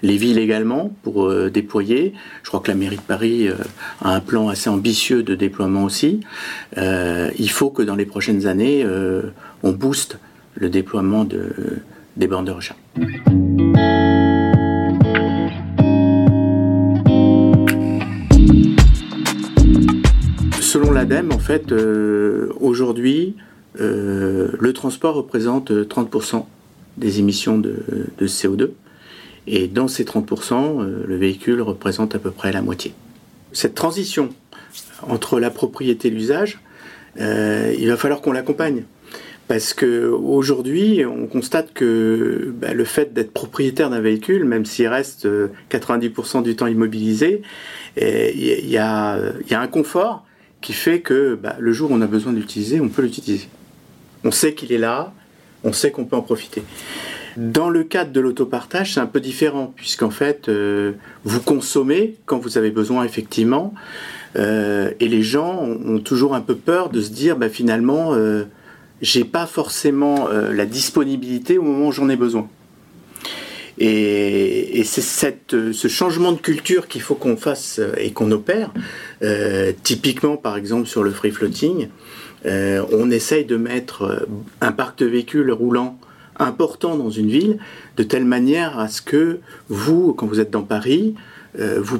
les 0.03 0.17
villes 0.17 0.37
également 0.37 0.91
pour 1.03 1.25
euh, 1.25 1.49
déployer. 1.49 2.13
Je 2.43 2.49
crois 2.49 2.59
que 2.59 2.69
la 2.69 2.77
mairie 2.77 2.97
de 2.97 3.01
Paris 3.01 3.47
euh, 3.47 3.55
a 4.01 4.15
un 4.15 4.19
plan 4.19 4.49
assez 4.49 4.69
ambitieux 4.69 5.23
de 5.23 5.35
déploiement 5.35 5.83
aussi. 5.83 6.21
Euh, 6.77 7.31
il 7.37 7.49
faut 7.49 7.69
que 7.69 7.81
dans 7.81 7.95
les 7.95 8.05
prochaines 8.05 8.47
années, 8.47 8.85
on 9.63 9.71
booste 9.71 10.19
le 10.55 10.69
déploiement 10.69 11.23
de, 11.23 11.51
des 12.15 12.27
bornes 12.27 12.45
de 12.45 12.51
recharge. 12.51 12.77
Selon 20.59 20.91
l'ADEME, 20.91 21.31
en 21.31 21.39
fait, 21.39 21.73
aujourd'hui, 22.59 23.35
le 23.79 24.71
transport 24.73 25.15
représente 25.15 25.71
30% 25.71 26.45
des 26.97 27.19
émissions 27.19 27.57
de 27.57 27.77
CO2. 28.21 28.71
Et 29.47 29.67
dans 29.67 29.87
ces 29.87 30.03
30%, 30.03 30.81
euh, 30.81 31.03
le 31.07 31.15
véhicule 31.15 31.61
représente 31.61 32.13
à 32.13 32.19
peu 32.19 32.31
près 32.31 32.51
la 32.51 32.61
moitié. 32.61 32.93
Cette 33.53 33.75
transition 33.75 34.29
entre 35.07 35.39
la 35.39 35.49
propriété 35.49 36.09
et 36.09 36.11
l'usage, 36.11 36.59
euh, 37.19 37.73
il 37.79 37.87
va 37.87 37.97
falloir 37.97 38.21
qu'on 38.21 38.33
l'accompagne. 38.33 38.83
Parce 39.47 39.73
qu'aujourd'hui, 39.73 41.05
on 41.05 41.25
constate 41.25 41.73
que 41.73 42.53
bah, 42.53 42.73
le 42.73 42.83
fait 42.83 43.13
d'être 43.13 43.31
propriétaire 43.31 43.89
d'un 43.89 44.01
véhicule, 44.01 44.43
même 44.43 44.65
s'il 44.65 44.89
reste 44.89 45.25
90% 45.71 46.39
euh, 46.39 46.41
du 46.41 46.55
temps 46.57 46.67
immobilisé, 46.67 47.41
il 47.95 48.69
y, 48.69 48.77
a, 48.77 49.17
un 49.51 49.67
confort 49.67 50.25
qui 50.59 50.73
fait 50.73 50.99
que 50.99 51.35
bah, 51.35 51.55
le 51.59 51.71
jour 51.71 51.91
où 51.91 51.93
on 51.93 52.01
a 52.01 52.07
besoin 52.07 52.33
d'utiliser, 52.33 52.81
on 52.81 52.89
peut 52.89 53.01
l'utiliser. 53.01 53.47
On 54.25 54.31
sait 54.31 54.53
qu'il 54.53 54.73
est 54.73 54.77
là, 54.77 55.13
on 55.67 55.73
sait 55.73 55.91
qu'on 55.91 56.05
peut 56.05 56.15
en 56.15 56.21
profiter. 56.21 56.63
Dans 57.35 57.69
le 57.69 57.83
cadre 57.83 58.11
de 58.11 58.19
l'autopartage, 58.19 58.93
c'est 58.93 58.99
un 58.99 59.05
peu 59.05 59.19
différent, 59.19 59.73
puisqu'en 59.75 60.09
fait, 60.09 60.49
euh, 60.49 60.93
vous 61.23 61.41
consommez 61.41 62.15
quand 62.25 62.39
vous 62.39 62.57
avez 62.57 62.71
besoin, 62.71 63.03
effectivement, 63.03 63.73
euh, 64.37 64.91
et 64.99 65.07
les 65.07 65.21
gens 65.21 65.61
ont, 65.61 65.99
toujours 65.99 66.33
un 66.33 66.41
peu 66.41 66.55
peur 66.55 66.89
de 66.89 67.01
se 67.01 67.11
dire, 67.11 67.37
bah, 67.37 67.49
finalement, 67.49 68.13
euh, 68.13 68.45
j'ai 69.01 69.25
pas 69.25 69.45
forcément 69.45 70.29
la 70.29 70.65
disponibilité 70.65 71.59
au 71.59 71.61
moment 71.61 71.89
où 71.89 71.91
j'en 71.91 72.09
ai 72.09 72.15
besoin. 72.15 72.49
Et, 73.77 74.81
c'est 74.85 75.01
ce 75.01 75.87
changement 75.87 76.31
de 76.31 76.39
culture 76.39 76.87
qu'il 76.87 77.01
faut 77.01 77.13
qu'on 77.13 77.37
fasse 77.37 77.79
et 77.99 78.11
qu'on 78.11 78.31
opère. 78.31 78.73
typiquement, 79.83 80.37
par 80.37 80.57
exemple, 80.57 80.87
sur 80.87 81.03
le 81.03 81.11
free 81.11 81.29
floating, 81.29 81.89
on 82.45 83.11
essaye 83.11 83.45
de 83.45 83.57
mettre 83.57 84.27
un 84.61 84.71
parc 84.71 84.99
de 84.99 85.05
véhicules 85.05 85.51
roulant 85.51 85.99
important 86.39 86.95
dans 86.95 87.09
une 87.09 87.29
ville, 87.29 87.59
de 87.97 88.03
telle 88.03 88.25
manière 88.25 88.79
à 88.79 88.87
ce 88.87 89.01
que 89.01 89.39
vous, 89.69 90.13
quand 90.13 90.27
vous 90.27 90.39
êtes 90.39 90.51
dans 90.51 90.63
Paris, 90.63 91.15
euh, 91.59 91.79
vous, 91.81 91.97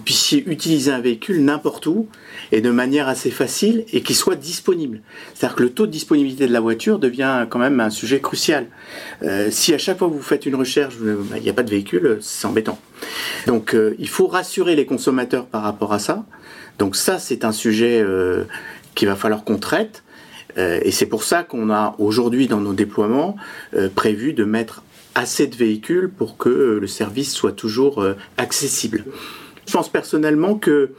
puissiez 0.00 0.42
utiliser 0.50 0.90
un 0.90 1.00
véhicule 1.00 1.44
n'importe 1.44 1.86
où 1.86 2.08
et 2.50 2.60
de 2.60 2.70
manière 2.70 3.06
assez 3.06 3.30
facile 3.30 3.84
et 3.92 4.02
qui 4.02 4.14
soit 4.14 4.34
disponible. 4.34 5.02
C'est-à-dire 5.34 5.56
que 5.56 5.62
le 5.62 5.70
taux 5.70 5.86
de 5.86 5.92
disponibilité 5.92 6.48
de 6.48 6.52
la 6.52 6.60
voiture 6.60 6.98
devient 6.98 7.46
quand 7.48 7.60
même 7.60 7.78
un 7.78 7.90
sujet 7.90 8.20
crucial. 8.20 8.66
Euh, 9.22 9.50
si 9.52 9.72
à 9.72 9.78
chaque 9.78 9.98
fois 9.98 10.08
vous 10.08 10.22
faites 10.22 10.46
une 10.46 10.56
recherche, 10.56 10.96
il 11.36 11.42
n'y 11.42 11.48
a 11.48 11.52
pas 11.52 11.62
de 11.62 11.70
véhicule, 11.70 12.18
c'est 12.20 12.46
embêtant. 12.46 12.80
Donc 13.46 13.74
euh, 13.74 13.94
il 14.00 14.08
faut 14.08 14.26
rassurer 14.26 14.74
les 14.74 14.86
consommateurs 14.86 15.46
par 15.46 15.62
rapport 15.62 15.92
à 15.92 16.00
ça. 16.00 16.24
Donc 16.80 16.96
ça, 16.96 17.18
c'est 17.18 17.44
un 17.44 17.52
sujet 17.52 18.04
qu'il 18.98 19.06
va 19.06 19.14
falloir 19.14 19.44
qu'on 19.44 19.58
traite. 19.58 20.02
Euh, 20.58 20.80
et 20.82 20.90
c'est 20.90 21.06
pour 21.06 21.22
ça 21.22 21.44
qu'on 21.44 21.70
a 21.70 21.94
aujourd'hui 21.98 22.48
dans 22.48 22.60
nos 22.60 22.72
déploiements 22.72 23.36
euh, 23.74 23.88
prévu 23.88 24.32
de 24.32 24.42
mettre 24.42 24.82
assez 25.14 25.46
de 25.46 25.54
véhicules 25.54 26.10
pour 26.10 26.36
que 26.36 26.78
le 26.80 26.86
service 26.88 27.32
soit 27.32 27.52
toujours 27.52 28.02
euh, 28.02 28.14
accessible. 28.38 29.04
Je 29.68 29.72
pense 29.72 29.88
personnellement 29.88 30.56
que 30.56 30.90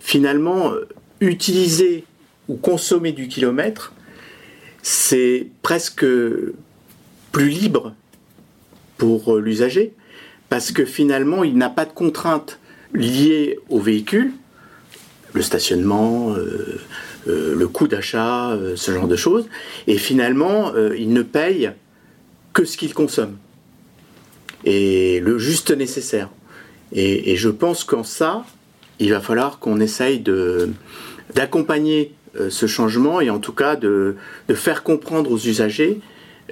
finalement, 0.00 0.72
utiliser 1.20 2.04
ou 2.48 2.56
consommer 2.56 3.12
du 3.12 3.28
kilomètre, 3.28 3.92
c'est 4.82 5.48
presque 5.62 6.06
plus 7.32 7.48
libre 7.48 7.94
pour 8.96 9.36
l'usager, 9.36 9.92
parce 10.48 10.72
que 10.72 10.84
finalement, 10.84 11.42
il 11.42 11.56
n'a 11.56 11.70
pas 11.70 11.84
de 11.84 11.92
contraintes 11.92 12.58
liées 12.92 13.58
au 13.70 13.80
véhicule, 13.80 14.32
le 15.34 15.42
stationnement, 15.42 16.32
euh, 16.32 16.80
le 17.26 17.66
coût 17.68 17.88
d'achat, 17.88 18.50
euh, 18.50 18.74
ce 18.76 18.92
genre 18.92 19.08
de 19.08 19.16
choses. 19.16 19.46
Et 19.86 19.98
finalement, 19.98 20.72
euh, 20.74 20.94
il 20.98 21.12
ne 21.12 21.22
paye 21.22 21.72
que 22.52 22.64
ce 22.64 22.76
qu'il 22.76 22.94
consomme. 22.94 23.36
Et 24.64 25.20
le 25.20 25.38
juste 25.38 25.70
nécessaire. 25.70 26.30
Et, 26.92 27.36
je 27.36 27.48
pense 27.48 27.82
qu'en 27.84 28.04
ça, 28.04 28.44
il 29.00 29.10
va 29.10 29.20
falloir 29.20 29.58
qu'on 29.58 29.80
essaye 29.80 30.22
d'accompagner 31.34 32.14
ce 32.48 32.66
changement 32.66 33.20
et 33.20 33.30
en 33.30 33.40
tout 33.40 33.52
cas 33.52 33.74
de, 33.74 34.16
faire 34.54 34.84
comprendre 34.84 35.32
aux 35.32 35.38
usagers 35.38 35.98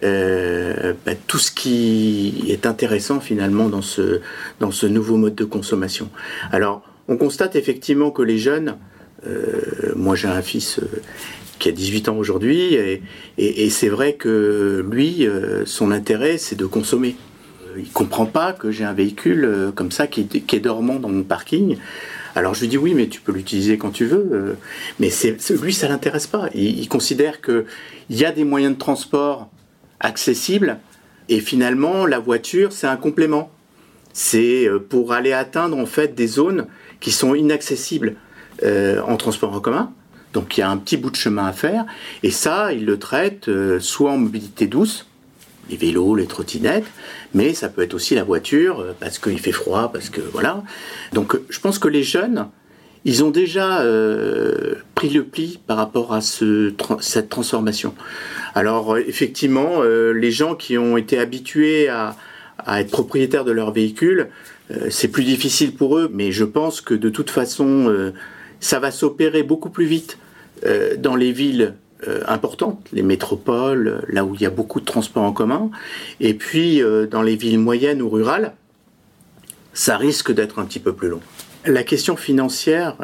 bah, 0.02 1.14
tout 1.29 1.38
ce 1.38 1.52
qui 1.52 2.45
est 2.49 2.67
intéressant 2.67 3.21
finalement 3.21 3.69
dans 3.69 3.83
ce, 3.83 4.87
nouveau 4.87 5.17
mode 5.17 5.37
de 5.37 5.45
consommation. 5.45 6.11
Alors, 6.50 6.83
on 7.09 7.17
constate 7.17 7.57
effectivement 7.57 8.11
que 8.11 8.23
les 8.23 8.38
jeunes 8.38 8.71
euh, 8.71 8.91
moi, 9.97 10.17
j'ai 10.17 10.29
un 10.29 10.43
fils 10.43 10.79
euh, 10.79 10.87
qui 11.59 11.69
a 11.69 11.73
18 11.73 12.09
ans 12.09 12.17
aujourd'hui, 12.17 12.75
et, 13.38 13.71
c'est 13.71 13.88
vrai 13.88 14.14
que 14.14 14.85
lui, 14.91 15.26
euh, 15.26 15.64
son 15.64 15.93
intérêt, 15.93 16.38
c'est 16.38 16.57
de 16.57 16.67
consommer. 16.67 17.17
Il 17.76 17.91
comprend 17.91 18.26
pas 18.26 18.52
que 18.52 18.71
j'ai 18.71 18.85
un 18.85 18.93
véhicule 18.93 19.73
comme 19.75 19.93
ça 19.93 20.07
qui 20.07 20.29
est, 20.35 20.61
dormant 20.61 20.97
dans 20.97 21.09
mon 21.09 21.23
parking. 21.23 21.79
Alors 22.35 22.52
je 22.52 22.61
lui 22.62 22.69
dis 22.69 22.76
oui, 22.76 22.93
mais 22.95 23.07
tu 23.07 23.23
peux 23.23 23.33
l'utiliser 23.33 23.79
quand 23.79 23.91
tu 23.91 24.05
veux. 24.05 24.57
Mais 25.00 25.09
lui, 25.62 25.73
ça 25.73 25.88
l'intéresse 25.88 26.26
pas. 26.26 26.50
Il, 26.55 26.81
il 26.81 26.88
considère 26.88 27.41
qu'il 27.41 27.64
y 28.11 28.26
a 28.26 28.33
des 28.33 28.45
moyens 28.45 28.75
de 28.75 28.79
transport 28.79 29.49
accessibles 30.00 30.81
et 31.31 31.41
finalement 31.41 32.05
la 32.05 32.19
voiture, 32.19 32.73
c'est 32.73 32.88
un 32.88 32.97
complément. 32.97 33.50
C'est 34.12 34.69
pour 34.91 35.14
aller 35.14 35.33
atteindre 35.33 35.79
en 35.79 35.87
fait 35.87 36.14
des 36.14 36.26
zones 36.26 36.67
qui 37.00 37.11
sont 37.11 37.35
inaccessibles. 37.35 38.17
Euh, 38.64 39.00
en 39.02 39.16
transport 39.16 39.52
en 39.52 39.61
commun. 39.61 39.90
Donc 40.35 40.57
il 40.57 40.61
y 40.61 40.62
a 40.62 40.71
un 40.71 40.76
petit 40.76 40.97
bout 40.97 41.11
de 41.11 41.16
chemin 41.16 41.47
à 41.47 41.52
faire. 41.52 41.85
Et 42.23 42.31
ça, 42.31 42.73
ils 42.73 42.85
le 42.85 42.97
traitent 42.97 43.49
euh, 43.49 43.81
soit 43.81 44.12
en 44.12 44.19
mobilité 44.19 44.66
douce, 44.66 45.07
les 45.69 45.76
vélos, 45.76 46.14
les 46.14 46.26
trottinettes, 46.26 46.87
mais 47.35 47.54
ça 47.54 47.69
peut 47.69 47.83
être 47.83 47.95
aussi 47.95 48.14
la 48.14 48.23
voiture, 48.23 48.78
euh, 48.81 48.92
parce 49.00 49.19
qu'il 49.19 49.40
fait 49.40 49.52
froid, 49.52 49.90
parce 49.92 50.11
que 50.11 50.21
voilà. 50.21 50.62
Donc 51.12 51.37
je 51.49 51.59
pense 51.59 51.81
que 51.81 51.88
les 51.88 52.04
jeunes, 52.04 52.49
ils 53.04 53.25
ont 53.25 53.31
déjà 53.31 53.85
pris 54.95 55.09
le 55.09 55.25
pli 55.25 55.59
par 55.66 55.76
rapport 55.76 56.14
à 56.14 56.21
ce, 56.21 56.73
cette 57.00 57.28
transformation. 57.28 57.95
Alors 58.54 58.97
effectivement, 58.97 59.83
les 59.83 60.31
gens 60.31 60.54
qui 60.54 60.78
ont 60.78 60.97
été 60.97 61.19
habitués 61.19 61.88
à 61.88 62.14
être 62.78 62.92
propriétaires 62.92 63.45
de 63.45 63.50
leur 63.50 63.73
véhicule, 63.73 64.28
c'est 64.88 65.09
plus 65.09 65.25
difficile 65.25 65.75
pour 65.75 65.99
eux, 65.99 66.09
mais 66.14 66.31
je 66.31 66.45
pense 66.45 66.81
que 66.81 66.95
de 66.95 67.09
toute 67.09 67.31
façon, 67.31 68.12
ça 68.62 68.78
va 68.78 68.90
s'opérer 68.90 69.42
beaucoup 69.42 69.69
plus 69.69 69.85
vite 69.85 70.16
euh, 70.64 70.97
dans 70.97 71.16
les 71.16 71.33
villes 71.33 71.75
euh, 72.07 72.23
importantes, 72.28 72.87
les 72.92 73.02
métropoles, 73.02 74.04
là 74.09 74.25
où 74.25 74.35
il 74.35 74.40
y 74.40 74.47
a 74.47 74.50
beaucoup 74.50 74.81
de 74.81 74.85
transports 74.85 75.25
en 75.25 75.33
commun, 75.33 75.71
et 76.21 76.33
puis 76.33 76.81
euh, 76.81 77.07
dans 77.07 77.23
les 77.23 77.37
villes 77.37 77.59
moyennes 77.59 78.00
ou 78.00 78.09
rurales, 78.09 78.54
ça 79.75 79.97
risque 79.97 80.33
d'être 80.33 80.61
un 80.61 80.64
petit 80.64 80.78
peu 80.78 80.92
plus 80.92 81.09
long. 81.09 81.21
La 81.64 81.83
question 81.83 82.16
financière 82.16 82.97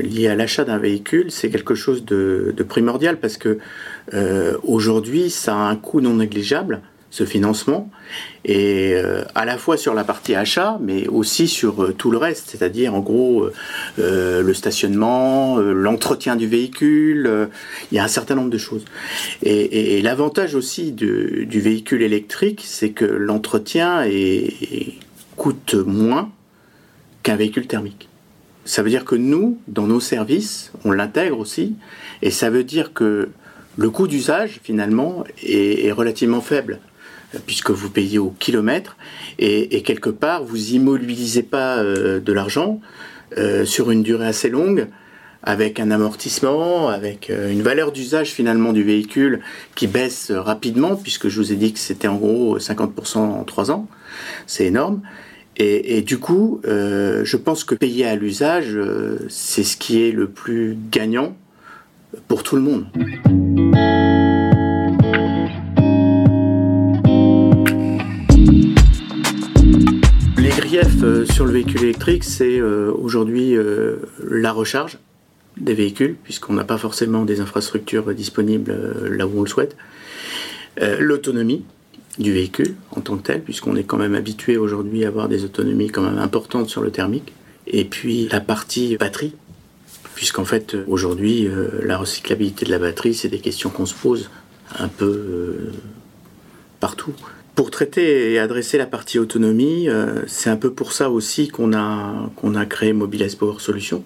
liée 0.00 0.28
à 0.28 0.36
l'achat 0.36 0.64
d'un 0.64 0.78
véhicule, 0.78 1.32
c'est 1.32 1.50
quelque 1.50 1.74
chose 1.74 2.04
de, 2.04 2.54
de, 2.56 2.62
primordial 2.62 3.18
parce 3.18 3.36
que 3.36 3.58
aujourd'hui, 4.62 5.28
ça 5.28 5.56
a 5.56 5.58
un 5.58 5.74
coût 5.74 6.00
non 6.00 6.14
négligeable 6.14 6.82
ce 7.10 7.24
financement, 7.24 7.90
et 8.44 8.94
euh, 8.94 9.24
à 9.34 9.44
la 9.44 9.58
fois 9.58 9.76
sur 9.76 9.94
la 9.94 10.04
partie 10.04 10.34
achat, 10.34 10.78
mais 10.80 11.06
aussi 11.08 11.48
sur 11.48 11.82
euh, 11.82 11.92
tout 11.92 12.10
le 12.10 12.18
reste, 12.18 12.50
c'est-à-dire 12.50 12.94
en 12.94 13.00
gros 13.00 13.48
euh, 13.98 14.42
le 14.42 14.54
stationnement, 14.54 15.58
l'entretien 15.58 16.36
du 16.36 16.46
véhicule, 16.46 17.48
il 17.90 17.96
y 17.96 17.98
a 17.98 18.04
un 18.04 18.08
certain 18.08 18.34
nombre 18.34 18.50
de 18.50 18.58
choses. 18.58 18.84
Et, 19.42 20.02
l'avantage 20.02 20.54
aussi 20.54 20.92
du 20.92 21.60
véhicule 21.60 22.02
électrique, 22.02 22.62
c'est 22.64 22.90
que 22.90 23.04
l'entretien 23.04 24.04
coûte 25.36 25.74
moins 25.74 26.30
qu'un 27.22 27.36
véhicule 27.36 27.66
thermique. 27.66 28.08
Ça 28.64 28.82
veut 28.82 28.90
dire 28.90 29.04
que 29.04 29.16
nous, 29.16 29.58
dans 29.68 29.86
nos 29.86 30.00
services, 30.00 30.70
on 30.84 30.92
l'intègre 30.92 31.38
aussi, 31.38 31.74
et 32.22 32.30
ça 32.30 32.50
veut 32.50 32.64
dire 32.64 32.92
que 32.92 33.30
le 33.76 33.90
coût 33.90 34.06
d'usage, 34.06 34.60
finalement, 34.62 35.24
est 35.42 35.92
relativement 35.92 36.40
faible 36.40 36.80
puisque 37.44 37.70
vous 37.70 37.90
payez 37.90 38.18
au 38.18 38.30
kilomètre 38.38 38.96
et, 39.38 39.82
quelque 39.82 40.10
part 40.10 40.44
vous 40.44 40.72
immobilisez 40.72 41.42
pas 41.42 41.78
euh, 41.78 42.20
de 42.20 42.32
l'argent. 42.32 42.80
sur 43.64 43.90
une 43.90 44.02
durée 44.02 44.28
assez 44.28 44.48
longue, 44.48 44.86
avec 45.42 45.80
un 45.80 45.90
amortissement, 45.90 46.88
avec 46.88 47.28
une 47.28 47.60
valeur 47.60 47.92
d'usage 47.92 48.30
finalement 48.30 48.72
du 48.72 48.82
véhicule 48.82 49.40
qui 49.74 49.86
baisse 49.88 50.30
rapidement, 50.30 50.96
puisque 50.96 51.28
je 51.28 51.40
vous 51.40 51.52
ai 51.52 51.56
dit 51.56 51.72
que 51.72 51.78
c'était 51.78 52.08
en 52.08 52.16
gros 52.16 52.58
50% 52.58 53.18
en 53.18 53.44
3 53.44 53.70
ans. 53.70 53.88
C'est 54.46 54.66
énorme. 54.66 55.02
Et, 55.58 56.02
du 56.02 56.18
coup, 56.18 56.60
je 56.64 57.36
pense 57.36 57.64
que 57.64 57.74
payer 57.74 58.06
à 58.06 58.14
l'usage, 58.14 58.78
c'est 59.28 59.64
ce 59.64 59.76
qui 59.76 60.02
est 60.02 60.12
le 60.12 60.28
plus 60.28 60.78
gagnant 60.90 61.36
pour 62.28 62.42
tout 62.42 62.56
le 62.56 62.62
monde. 62.62 64.15
Griefs 70.76 71.02
euh, 71.02 71.24
sur 71.24 71.46
le 71.46 71.52
véhicule 71.52 71.84
électrique, 71.84 72.22
c'est 72.22 72.58
euh, 72.60 72.92
aujourd'hui 72.92 73.56
euh, 73.56 73.96
la 74.22 74.52
recharge 74.52 74.98
des 75.56 75.72
véhicules, 75.72 76.16
puisqu'on 76.22 76.52
n'a 76.52 76.64
pas 76.64 76.76
forcément 76.76 77.24
des 77.24 77.40
infrastructures 77.40 78.12
disponibles 78.12 78.76
là 79.10 79.26
où 79.26 79.38
on 79.38 79.42
le 79.42 79.48
souhaite. 79.48 79.74
L'autonomie 80.98 81.64
du 82.18 82.30
véhicule 82.30 82.74
en 82.90 83.00
tant 83.00 83.16
que 83.16 83.22
tel, 83.22 83.40
puisqu'on 83.40 83.74
est 83.74 83.84
quand 83.84 83.96
même 83.96 84.14
habitué 84.14 84.58
aujourd'hui 84.58 85.06
à 85.06 85.08
avoir 85.08 85.28
des 85.28 85.44
autonomies 85.44 85.88
quand 85.88 86.02
même 86.02 86.18
importantes 86.18 86.68
sur 86.68 86.82
le 86.82 86.90
thermique. 86.90 87.32
Et 87.66 87.86
puis 87.86 88.28
la 88.30 88.40
partie 88.40 88.98
batterie, 88.98 89.32
puisqu'en 90.14 90.44
fait 90.44 90.76
aujourd'hui 90.86 91.48
la 91.82 91.96
recyclabilité 91.96 92.66
de 92.66 92.70
la 92.70 92.78
batterie, 92.78 93.14
c'est 93.14 93.30
des 93.30 93.40
questions 93.40 93.70
qu'on 93.70 93.86
se 93.86 93.94
pose 93.94 94.28
un 94.78 94.88
peu 94.88 95.56
partout. 96.80 97.14
Pour 97.56 97.70
traiter 97.70 98.34
et 98.34 98.38
adresser 98.38 98.76
la 98.76 98.84
partie 98.84 99.18
autonomie, 99.18 99.88
euh, 99.88 100.20
c'est 100.26 100.50
un 100.50 100.58
peu 100.58 100.74
pour 100.74 100.92
ça 100.92 101.08
aussi 101.08 101.48
qu'on 101.48 101.72
a, 101.72 102.28
qu'on 102.36 102.54
a 102.54 102.66
créé 102.66 102.92
Mobilize 102.92 103.34
Power 103.34 103.60
Solutions. 103.60 104.04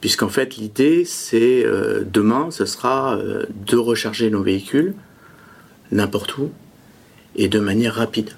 Puisqu'en 0.00 0.30
fait, 0.30 0.56
l'idée, 0.56 1.04
c'est 1.04 1.62
euh, 1.62 2.04
demain, 2.10 2.50
ce 2.50 2.64
sera 2.64 3.18
euh, 3.18 3.44
de 3.66 3.76
recharger 3.76 4.30
nos 4.30 4.42
véhicules 4.42 4.94
n'importe 5.92 6.38
où 6.38 6.50
et 7.36 7.48
de 7.48 7.60
manière 7.60 7.96
rapide. 7.96 8.30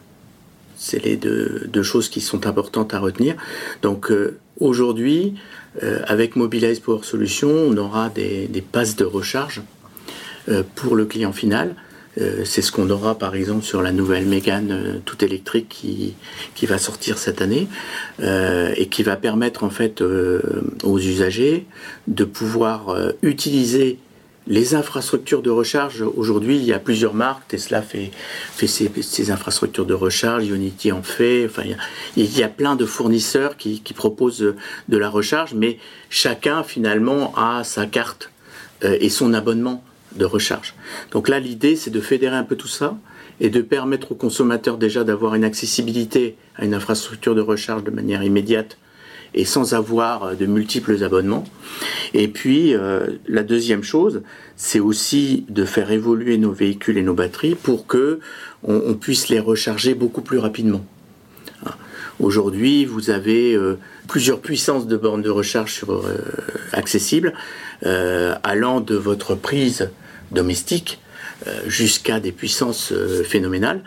C'est 0.74 1.04
les 1.04 1.16
deux, 1.16 1.82
choses 1.84 2.08
qui 2.08 2.20
sont 2.20 2.48
importantes 2.48 2.94
à 2.94 2.98
retenir. 2.98 3.36
Donc 3.80 4.12
aujourd'hui, 4.60 5.34
avec 5.80 6.36
Mobilize 6.36 6.80
Power 6.80 7.02
Solutions, 7.02 7.48
on 7.48 7.76
aura 7.78 8.10
des, 8.10 8.46
des 8.46 8.60
passes 8.60 8.94
de 8.96 9.04
recharge 9.04 9.62
pour 10.74 10.96
le 10.96 11.06
client 11.06 11.32
final 11.32 11.76
euh, 12.18 12.44
c'est 12.44 12.62
ce 12.62 12.72
qu'on 12.72 12.88
aura 12.88 13.16
par 13.16 13.34
exemple 13.34 13.64
sur 13.64 13.82
la 13.82 13.92
nouvelle 13.92 14.26
Mégane 14.26 14.70
euh, 14.70 14.98
tout 15.04 15.22
électrique 15.24 15.68
qui, 15.68 16.14
qui 16.54 16.66
va 16.66 16.78
sortir 16.78 17.18
cette 17.18 17.42
année 17.42 17.68
euh, 18.22 18.72
et 18.76 18.86
qui 18.86 19.02
va 19.02 19.16
permettre 19.16 19.64
en 19.64 19.70
fait 19.70 20.00
aux 20.00 20.98
usagers 20.98 21.66
de 22.08 22.24
pouvoir 22.24 22.96
utiliser 23.22 23.98
les 24.46 24.74
infrastructures 24.74 25.42
de 25.42 25.50
recharge. 25.50 26.02
Aujourd'hui, 26.16 26.56
il 26.56 26.64
y 26.64 26.72
a 26.72 26.78
plusieurs 26.78 27.14
marques. 27.14 27.48
Tesla 27.48 27.82
fait, 27.82 28.10
fait 28.52 28.66
ses, 28.66 29.30
infrastructures 29.30 29.86
de 29.86 29.94
recharge, 29.94 30.48
Unity 30.48 30.92
en 30.92 31.02
fait. 31.02 31.46
Enfin, 31.46 31.62
il 32.16 32.38
y 32.38 32.42
a, 32.42 32.48
plein 32.48 32.76
de 32.76 32.86
fournisseurs 32.86 33.56
qui, 33.56 33.80
proposent 33.94 34.54
de 34.88 34.96
la 34.96 35.08
recharge, 35.08 35.54
mais 35.54 35.78
chacun 36.10 36.62
finalement 36.62 37.34
a 37.36 37.64
sa 37.64 37.86
carte 37.86 38.30
et 38.82 39.08
son 39.08 39.34
abonnement 39.34 39.82
de 40.16 40.24
recharge. 40.24 40.74
Donc 41.12 41.28
là, 41.28 41.40
l'idée, 41.40 41.76
c'est 41.76 41.90
de 41.90 42.00
fédérer 42.00 42.36
un 42.36 42.44
peu 42.44 42.56
tout 42.56 42.68
ça 42.68 42.96
et 43.40 43.50
de 43.50 43.60
permettre 43.60 44.12
aux 44.12 44.14
consommateurs 44.14 44.78
déjà 44.78 45.04
d'avoir 45.04 45.34
une 45.34 45.44
accessibilité 45.44 46.36
à 46.56 46.64
une 46.64 46.74
infrastructure 46.74 47.34
de 47.34 47.40
recharge 47.40 47.84
de 47.84 47.90
manière 47.90 48.22
immédiate 48.22 48.78
et 49.34 49.44
sans 49.44 49.74
avoir 49.74 50.24
euh, 50.24 50.34
de 50.34 50.46
multiples 50.46 51.02
abonnements. 51.04 51.44
Et 52.14 52.28
puis, 52.28 52.74
euh, 52.74 53.06
la 53.28 53.42
deuxième 53.42 53.82
chose, 53.82 54.22
c'est 54.56 54.80
aussi 54.80 55.44
de 55.48 55.64
faire 55.64 55.90
évoluer 55.90 56.38
nos 56.38 56.52
véhicules 56.52 56.96
et 56.96 57.02
nos 57.02 57.14
batteries 57.14 57.54
pour 57.54 57.86
que 57.86 58.20
on, 58.62 58.94
puisse 58.94 59.28
les 59.28 59.38
recharger 59.38 59.94
beaucoup 59.94 60.22
plus 60.22 60.38
rapidement. 60.38 60.84
Hein. 61.64 61.72
Aujourd'hui, 62.18 62.84
vous 62.84 63.10
avez 63.10 63.54
euh, 63.54 63.78
plusieurs 64.08 64.40
puissances 64.40 64.86
de 64.86 64.96
bornes 64.96 65.22
de 65.22 65.30
recharge 65.30 65.84
accessibles, 66.72 67.34
allant 67.82 68.80
de 68.80 68.94
votre 68.94 69.34
prise 69.34 69.90
domestique 70.30 70.98
euh, 71.46 71.68
jusqu'à 71.68 72.18
des 72.18 72.32
puissances 72.32 72.92
euh, 72.92 73.22
phénoménales. 73.22 73.82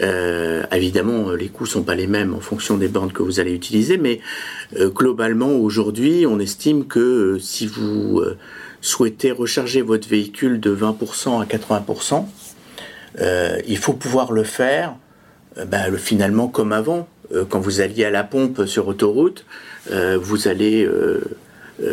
Euh, 0.00 0.64
évidemment, 0.72 1.30
les 1.30 1.46
coûts 1.46 1.64
sont 1.64 1.84
pas 1.84 1.94
les 1.94 2.08
mêmes 2.08 2.34
en 2.34 2.40
fonction 2.40 2.76
des 2.76 2.88
bornes 2.88 3.12
que 3.12 3.22
vous 3.22 3.38
allez 3.38 3.52
utiliser, 3.52 3.98
mais 3.98 4.20
globalement, 4.76 5.52
aujourd'hui, 5.52 6.26
on 6.26 6.40
estime 6.40 6.86
que 6.86 7.38
si 7.40 7.68
vous 7.68 8.20
souhaitez 8.80 9.30
recharger 9.30 9.80
votre 9.80 10.08
véhicule 10.08 10.58
de 10.58 10.74
20% 10.74 11.40
à 11.40 11.44
80%, 11.44 12.26
il 13.66 13.78
faut 13.78 13.92
pouvoir 13.94 14.32
le 14.32 14.42
faire 14.42 14.94
ben, 15.66 15.96
finalement 15.96 16.48
comme 16.48 16.72
avant. 16.72 17.08
quand 17.48 17.60
vous 17.60 17.80
alliez 17.80 18.04
à 18.04 18.10
la 18.10 18.24
pompe 18.24 18.66
sur 18.66 18.88
autoroute, 18.88 19.46
vous 19.90 20.48
allez 20.48 20.86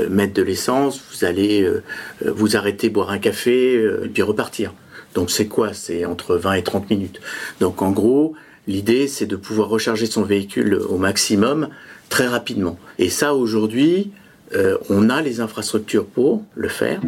mettre 0.10 0.34
de 0.34 0.42
l'essence, 0.42 1.02
vous 1.12 1.26
allez 1.26 1.62
euh, 1.62 1.84
euh, 2.26 2.32
vous 2.32 2.56
arrêter, 2.56 2.90
boire 2.90 3.12
un 3.12 3.20
café, 3.20 3.74
et 3.76 4.10
puis 4.10 4.24
repartir. 4.24 4.74
Donc 5.14 5.32
c'est 5.32 5.48
quoi? 5.48 5.74
C'est 5.74 6.06
entre 6.06 6.36
20 6.36 6.54
et 6.54 6.64
30 6.64 6.90
minutes. 6.90 7.22
Donc 7.60 7.82
en 7.82 7.92
gros, 7.92 8.34
l'idée 8.68 9.08
c'est 9.08 9.26
de 9.26 9.36
pouvoir 9.36 9.70
recharger 9.70 10.06
son 10.06 10.24
véhicule 10.24 10.76
au 10.76 10.98
maximum 10.98 11.70
très 12.10 12.28
rapidement. 12.28 12.78
Et 13.00 13.10
ça 13.10 13.34
aujourd'hui, 13.34 14.12
on 14.90 15.10
a 15.10 15.22
les 15.22 15.42
infrastructures 15.42 16.06
pour 16.06 16.44
le 16.56 16.68
faire. 16.70 17.02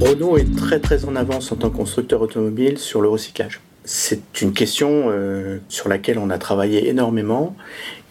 Renault 0.00 0.36
est 0.36 0.56
très 0.56 0.80
très 0.80 1.04
en 1.04 1.16
avance 1.16 1.52
en 1.52 1.56
tant 1.56 1.70
que 1.70 1.76
constructeur 1.76 2.20
automobile 2.22 2.78
sur 2.78 3.00
le 3.00 3.08
recyclage. 3.08 3.60
C'est 3.84 4.40
une 4.40 4.52
question 4.52 5.06
euh, 5.08 5.58
sur 5.68 5.88
laquelle 5.88 6.18
on 6.18 6.30
a 6.30 6.38
travaillé 6.38 6.88
énormément 6.88 7.56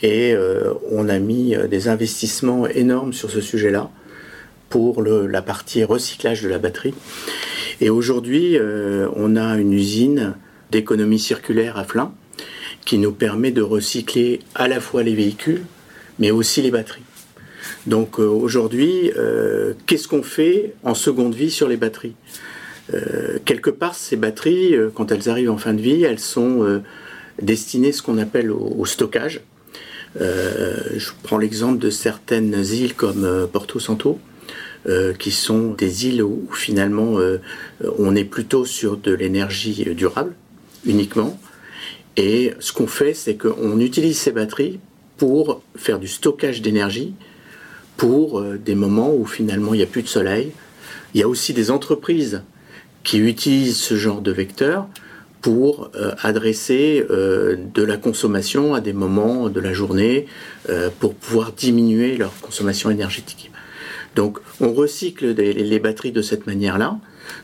et 0.01 0.33
euh, 0.33 0.73
on 0.91 1.07
a 1.07 1.17
mis 1.19 1.55
euh, 1.55 1.67
des 1.67 1.87
investissements 1.87 2.67
énormes 2.67 3.13
sur 3.13 3.31
ce 3.31 3.39
sujet-là 3.39 3.89
pour 4.69 5.03
la 5.03 5.41
partie 5.41 5.83
recyclage 5.83 6.41
de 6.43 6.47
la 6.47 6.57
batterie. 6.57 6.93
Et 7.81 7.89
aujourd'hui, 7.89 8.57
on 9.17 9.35
a 9.35 9.57
une 9.57 9.73
usine 9.73 10.35
d'économie 10.71 11.19
circulaire 11.19 11.77
à 11.77 11.83
Flins 11.83 12.13
qui 12.85 12.97
nous 12.97 13.11
permet 13.11 13.51
de 13.51 13.61
recycler 13.61 14.39
à 14.55 14.69
la 14.69 14.79
fois 14.79 15.03
les 15.03 15.13
véhicules, 15.13 15.65
mais 16.19 16.31
aussi 16.31 16.61
les 16.61 16.71
batteries. 16.71 17.03
Donc 17.85 18.17
aujourd'hui, 18.19 19.11
qu'est-ce 19.87 20.07
qu'on 20.07 20.23
fait 20.23 20.73
en 20.85 20.95
seconde 20.95 21.35
vie 21.35 21.51
sur 21.51 21.67
les 21.67 21.75
batteries? 21.75 22.15
Euh, 22.93 23.39
quelque 23.45 23.69
part, 23.69 23.95
ces 23.95 24.15
batteries, 24.15 24.75
euh, 24.75 24.89
quand 24.93 25.11
elles 25.11 25.29
arrivent 25.29 25.51
en 25.51 25.57
fin 25.57 25.73
de 25.73 25.81
vie, 25.81 26.03
elles 26.03 26.19
sont 26.19 26.63
euh, 26.63 26.81
destinées 27.41 27.91
ce 27.91 28.01
qu'on 28.01 28.17
appelle 28.17 28.51
au, 28.51 28.85
stockage. 28.85 29.41
je 30.19 31.09
prends 31.23 31.37
l'exemple 31.37 31.79
de 31.79 31.89
certaines 31.89 32.53
îles 32.53 32.93
comme 32.93 33.47
Porto 33.51 33.79
Santo, 33.79 34.19
qui 35.17 35.31
sont 35.31 35.71
des 35.71 36.07
îles 36.07 36.21
où, 36.21 36.49
finalement 36.51 37.17
on 37.97 38.15
est 38.15 38.25
plutôt 38.25 38.65
sur 38.65 38.97
de 38.97 39.13
l'énergie 39.13 39.87
durable 39.95 40.33
uniquement. 40.85 41.39
Et 42.17 42.53
ce 42.59 42.73
qu'on 42.73 42.87
fait, 42.87 43.13
c'est 43.13 43.35
qu'on 43.35 43.79
utilise 43.79 44.19
ces 44.19 44.31
batteries 44.31 44.79
pour 45.17 45.61
faire 45.77 45.97
du 45.97 46.09
stockage 46.09 46.61
d'énergie 46.61 47.13
pour 47.95 48.41
des 48.41 48.75
moments 48.75 49.15
où 49.15 49.25
finalement 49.25 49.73
il 49.73 49.77
n'y 49.77 49.83
a 49.83 49.87
plus 49.87 50.03
de 50.03 50.09
soleil. 50.09 50.51
Il 51.13 51.21
y 51.21 51.23
a 51.23 51.27
aussi 51.27 51.53
des 51.53 51.71
entreprises 51.71 52.43
qui 53.03 53.19
utilisent 53.19 53.77
ce 53.77 53.95
genre 53.95 54.21
de 54.21 54.31
vecteur 54.31 54.87
pour 55.41 55.89
euh, 55.95 56.11
adresser 56.21 57.05
euh, 57.09 57.57
de 57.73 57.83
la 57.83 57.97
consommation 57.97 58.75
à 58.75 58.81
des 58.81 58.93
moments 58.93 59.49
de 59.49 59.59
la 59.59 59.73
journée 59.73 60.27
euh, 60.69 60.89
pour 60.99 61.15
pouvoir 61.15 61.51
diminuer 61.51 62.15
leur 62.15 62.31
consommation 62.41 62.89
énergétique. 62.91 63.51
Donc 64.15 64.39
on 64.59 64.73
recycle 64.73 65.33
les, 65.33 65.79
batteries 65.79 66.11
de 66.11 66.21
cette 66.21 66.45
manière-là. 66.45 66.99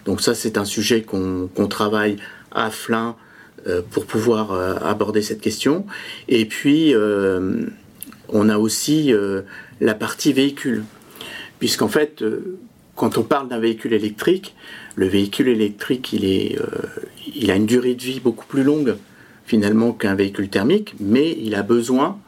Donc 0.05 0.21
ça 0.21 0.35
c'est 0.35 0.57
un 0.57 0.65
sujet 0.65 1.01
qu'on 1.01 1.67
travaille 1.69 2.17
à 2.51 2.69
flin 2.69 3.15
pour 3.91 4.05
pouvoir 4.05 4.51
aborder 4.85 5.21
cette 5.21 5.39
question. 5.39 5.85
Et 6.27 6.45
puis 6.45 6.93
on 8.27 8.49
a 8.49 8.57
aussi 8.57 9.13
la 9.79 9.93
partie 9.93 10.33
véhicule. 10.33 10.83
Puisqu'en 11.59 11.87
fait, 11.87 12.21
quand 12.97 13.17
on 13.17 13.23
parle 13.23 13.47
d'un 13.47 13.59
véhicule 13.59 13.93
électrique, 13.93 14.55
le 14.95 15.07
véhicule 15.07 15.47
électrique, 15.47 16.13
euh, 16.21 16.55
il 17.33 17.51
a 17.51 17.55
une 17.55 17.67
durée 17.67 17.93
de 17.93 18.01
vie 18.01 18.19
beaucoup 18.19 18.47
plus 18.47 18.63
longue 18.63 18.97
finalement 19.45 19.93
qu'un 19.93 20.15
véhicule 20.15 20.49
thermique, 20.49 20.95
mais 20.99 21.37
il 21.39 21.55
a 21.55 21.63
besoin 21.63 22.19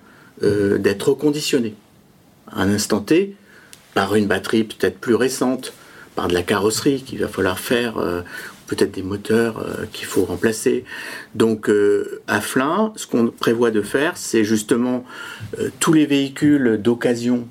euh, 0.43 0.77
d'être 0.77 1.09
reconditionné 1.09 1.73
à 2.51 2.61
un 2.61 2.69
instant 2.69 3.01
T 3.01 3.35
par 3.95 4.15
une 4.15 4.27
batterie 4.27 4.63
peut-être 4.63 4.99
plus 4.99 5.15
récente, 5.15 5.73
par 6.15 6.27
de 6.27 6.33
la 6.33 6.43
carrosserie 6.43 7.01
qu'il 7.01 7.19
va 7.19 7.27
falloir 7.27 7.59
faire, 7.59 7.97
euh, 7.97 8.21
peut-être 8.67 8.91
des 8.91 9.01
moteurs 9.01 9.65
qu'il 9.91 10.05
faut 10.05 10.25
remplacer. 10.25 10.85
Donc 11.33 11.71
à 12.27 12.39
Flins, 12.39 12.93
ce 12.95 13.07
qu'on 13.07 13.25
prévoit 13.27 13.71
de 13.71 13.81
faire, 13.81 14.15
c'est 14.15 14.43
justement 14.43 15.03
tous 15.79 15.91
les 15.91 16.05
véhicules 16.05 16.77
d'occasion 16.79 17.47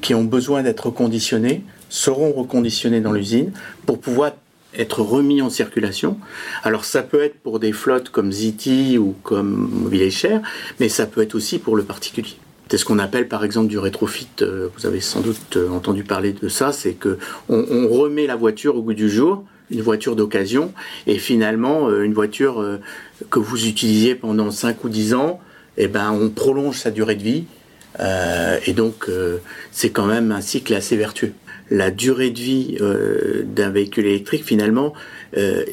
qui 0.00 0.14
ont 0.14 0.24
besoin 0.24 0.64
d'être 0.64 0.86
reconditionnés 0.86 1.62
seront 1.92 2.32
reconditionnés 2.32 3.02
dans 3.02 3.12
l'usine 3.12 3.52
pour 3.84 4.00
pouvoir 4.00 4.32
être 4.74 5.02
remis 5.02 5.42
en 5.42 5.50
circulation. 5.50 6.18
Alors 6.62 6.86
ça 6.86 7.02
peut 7.02 7.22
être 7.22 7.38
pour 7.40 7.60
des 7.60 7.72
flottes 7.72 8.08
comme 8.08 8.32
Ziti 8.32 8.96
ou 8.96 9.14
comme 9.22 9.68
Mobile 9.70 10.10
Cher, 10.10 10.40
mais 10.80 10.88
ça 10.88 11.06
peut 11.06 11.20
être 11.20 11.34
aussi 11.34 11.58
pour 11.58 11.76
le 11.76 11.82
particulier. 11.82 12.36
C'est 12.70 12.78
ce 12.78 12.86
qu'on 12.86 12.98
appelle 12.98 13.28
par 13.28 13.44
exemple 13.44 13.68
du 13.68 13.78
rétrofit. 13.78 14.28
Euh, 14.40 14.68
vous 14.74 14.86
avez 14.86 15.00
sans 15.00 15.20
doute 15.20 15.58
euh, 15.58 15.68
entendu 15.68 16.04
parler 16.04 16.32
de 16.32 16.48
ça. 16.48 16.72
C'est 16.72 16.94
que 16.94 17.18
on, 17.50 17.86
remet 17.88 18.26
la 18.26 18.36
voiture 18.36 18.76
au 18.76 18.80
goût 18.80 18.94
du 18.94 19.10
jour, 19.10 19.44
une 19.70 19.82
voiture 19.82 20.16
d'occasion, 20.16 20.72
et 21.06 21.18
finalement 21.18 21.90
euh, 21.90 22.04
une 22.04 22.14
voiture 22.14 22.64
que 23.28 23.38
vous 23.38 23.66
utilisiez 23.66 24.14
pendant 24.14 24.50
5 24.50 24.82
ou 24.84 24.88
10 24.88 25.12
ans, 25.12 25.40
eh 25.76 25.86
ben 25.86 26.10
on 26.12 26.30
prolonge 26.30 26.78
sa 26.78 26.90
durée 26.90 27.16
de 27.16 27.22
vie. 27.22 27.44
et 28.66 28.72
donc 28.72 29.06
c'est 29.70 29.90
quand 29.90 30.06
même 30.06 30.32
un 30.32 30.40
cycle 30.40 30.72
assez 30.72 30.96
vertueux 30.96 31.34
la 31.72 31.90
durée 31.90 32.30
de 32.30 32.38
vie 32.38 32.76
euh, 32.80 33.42
d'un 33.44 33.70
véhicule 33.70 34.06
électrique, 34.06 34.44
finalement, 34.44 34.92
euh, 35.36 35.64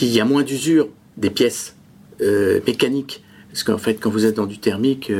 il 0.00 0.08
y 0.08 0.20
a 0.20 0.24
moins 0.24 0.42
d'usure 0.42 0.88
des 1.16 1.30
pièces 1.30 1.76
euh, 2.20 2.60
mécaniques. 2.66 3.22
Parce 3.50 3.62
qu'en 3.62 3.78
fait, 3.78 3.94
quand 3.94 4.10
vous 4.10 4.26
êtes 4.26 4.36
dans 4.36 4.46
du 4.46 4.58
thermique, 4.58 5.10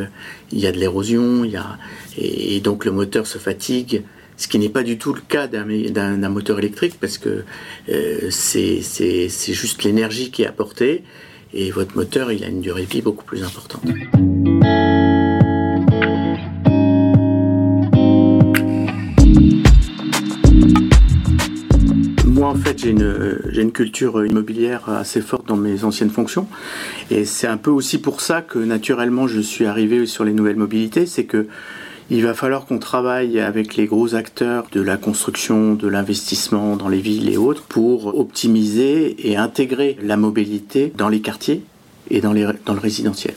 il 0.52 0.58
y 0.58 0.66
a 0.66 0.72
de 0.72 0.78
l'érosion, 0.78 1.44
et, 1.44 2.56
et, 2.56 2.60
donc 2.60 2.84
le 2.84 2.92
moteur 2.92 3.26
se 3.26 3.38
fatigue, 3.38 4.02
ce 4.36 4.48
qui 4.48 4.58
n'est 4.58 4.68
pas 4.68 4.82
du 4.82 4.98
tout 4.98 5.14
le 5.14 5.20
cas 5.20 5.46
d'un 5.46 6.28
moteur 6.28 6.58
électrique, 6.58 6.96
parce 7.00 7.16
que 7.16 7.44
c'est 8.30 8.82
juste 9.54 9.82
l'énergie 9.82 10.30
qui 10.30 10.42
est 10.42 10.46
apportée, 10.46 11.04
et 11.54 11.70
votre 11.70 11.96
moteur, 11.96 12.30
il 12.30 12.44
a 12.44 12.48
une 12.48 12.60
durée 12.60 12.82
de 12.82 12.90
vie 12.90 13.02
beaucoup 13.02 13.24
plus 13.24 13.42
importante. 13.42 13.82
En 22.48 22.54
fait, 22.54 22.78
j'ai 22.78 22.90
une, 22.90 23.72
culture 23.72 24.24
immobilière 24.24 24.88
assez 24.88 25.20
forte 25.20 25.46
dans 25.46 25.56
mes 25.56 25.84
anciennes 25.84 26.10
fonctions. 26.10 26.46
Et 27.10 27.24
c'est 27.24 27.46
un 27.46 27.58
peu 27.58 27.70
aussi 27.70 27.98
pour 27.98 28.20
ça 28.20 28.40
que, 28.40 28.58
naturellement, 28.58 29.26
je 29.26 29.40
suis 29.40 29.66
arrivé 29.66 30.06
sur 30.06 30.24
les 30.24 30.32
nouvelles 30.32 30.56
mobilités. 30.56 31.06
C'est 31.06 31.24
que 31.24 31.46
il 32.10 32.24
va 32.24 32.32
falloir 32.32 32.64
qu'on 32.64 32.78
travaille 32.78 33.38
avec 33.38 33.76
les 33.76 33.84
gros 33.84 34.14
acteurs 34.14 34.64
de 34.72 34.80
la 34.80 34.96
construction, 34.96 35.74
de 35.74 35.88
l'investissement 35.88 36.76
dans 36.76 36.88
les 36.88 37.00
villes 37.00 37.28
et 37.28 37.36
autres 37.36 37.64
pour 37.64 38.18
optimiser 38.18 39.28
et 39.28 39.36
intégrer 39.36 39.98
la 40.02 40.16
mobilité 40.16 40.90
dans 40.96 41.10
les 41.10 41.20
quartiers 41.20 41.62
et 42.10 42.22
dans, 42.22 42.32
dans 42.32 42.72
le 42.72 42.80
résidentiel. 42.80 43.34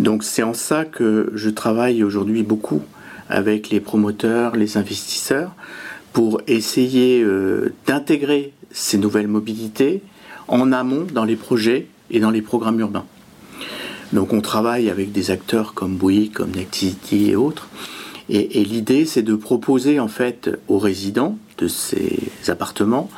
Donc 0.00 0.24
c'est 0.24 0.42
en 0.42 0.54
ça 0.54 0.84
que 0.84 1.30
je 1.34 1.50
travaille 1.50 2.02
aujourd'hui 2.02 2.42
beaucoup 2.42 2.82
avec 3.28 3.70
les 3.70 3.78
promoteurs, 3.78 4.56
les 4.56 4.76
investisseurs, 4.76 5.52
pour 6.14 6.40
essayer 6.46 7.22
euh, 7.22 7.74
d'intégrer 7.86 8.52
ces 8.70 8.98
nouvelles 8.98 9.26
mobilités 9.26 10.00
en 10.46 10.72
amont 10.72 11.06
dans 11.12 11.24
les 11.24 11.34
projets 11.34 11.88
et 12.10 12.20
dans 12.20 12.30
les 12.30 12.40
programmes 12.40 12.78
urbains. 12.78 13.04
Donc 14.12 14.32
on 14.32 14.40
travaille 14.40 14.88
avec 14.88 15.10
des 15.10 15.32
acteurs 15.32 15.74
comme 15.74 15.96
Bouygues, 15.96 16.32
comme 16.32 16.52
Nexity 16.52 17.30
et 17.30 17.36
autres. 17.36 17.68
Et, 18.30 18.64
l'idée, 18.64 19.04
c'est 19.04 19.22
de 19.22 19.34
proposer 19.34 20.00
en 20.00 20.08
fait 20.08 20.48
aux 20.68 20.78
résidents 20.78 21.36
de 21.58 21.68
ces 21.68 22.30
appartements 22.48 23.10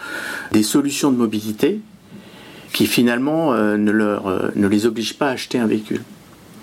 des 0.50 0.64
solutions 0.64 1.12
de 1.12 1.16
mobilité 1.16 1.80
qui 2.72 2.87
finalement 2.87 3.52
euh, 3.52 3.76
ne, 3.76 3.92
leur, 3.92 4.26
euh, 4.26 4.48
ne 4.56 4.66
les 4.66 4.87
obligent 4.87 5.18
pas 5.18 5.28
à 5.28 5.32
acheter 5.32 5.59
un 5.59 5.66
véhicule. 5.66 6.02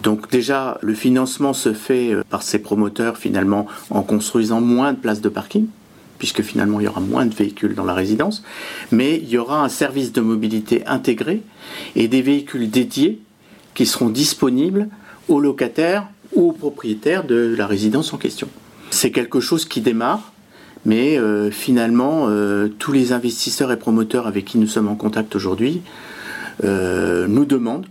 Donc 0.02 0.30
déjà, 0.32 0.80
le 0.82 0.96
financement 0.96 1.54
se 1.54 1.74
fait 1.74 2.18
par 2.30 2.42
ces 2.42 2.60
promoteurs 2.60 3.18
finalement 3.18 3.68
en 3.92 4.02
construisant 4.02 4.60
moins 4.60 4.94
de 4.94 4.98
places 4.98 5.22
de 5.22 5.30
parking 5.30 5.68
puisque 6.24 6.42
finalement 6.42 6.80
il 6.80 6.86
y 6.86 6.88
aura 6.88 7.02
moins 7.02 7.26
de 7.26 7.36
véhicules 7.36 7.76
dans 7.76 7.84
la 7.84 7.94
résidence, 7.94 8.44
mais 8.94 9.18
il 9.18 9.28
y 9.28 9.38
aura 9.38 9.62
un 9.62 9.68
service 9.68 10.14
de 10.14 10.22
mobilité 10.22 10.82
intégré 10.86 11.42
et 11.98 12.08
des 12.08 12.22
véhicules 12.22 12.70
dédiés 12.70 13.20
qui 13.74 13.86
seront 13.86 14.08
disponibles 14.08 14.88
aux 15.28 15.42
locataires 15.42 16.08
ou 16.34 16.52
aux 16.52 16.54
propriétaires 16.54 17.26
de 17.26 17.54
la 17.58 17.68
résidence 17.68 18.14
en 18.14 18.18
question. 18.18 18.48
C'est 18.90 19.12
quelque 19.12 19.42
chose 19.42 19.66
qui 19.66 19.82
démarre, 19.82 20.32
mais 20.86 21.18
euh, 21.18 21.52
finalement 21.52 22.28
euh, 22.30 22.70
tous 22.70 22.94
les 22.94 23.12
investisseurs 23.12 23.74
et 23.74 23.78
promoteurs 23.78 24.26
avec 24.26 24.46
qui 24.46 24.58
nous 24.60 24.68
sommes 24.68 24.88
en 24.88 24.96
contact 24.96 25.36
aujourd'hui 25.36 25.82
euh, 26.64 27.28
nous 27.28 27.44
demandent 27.44 27.88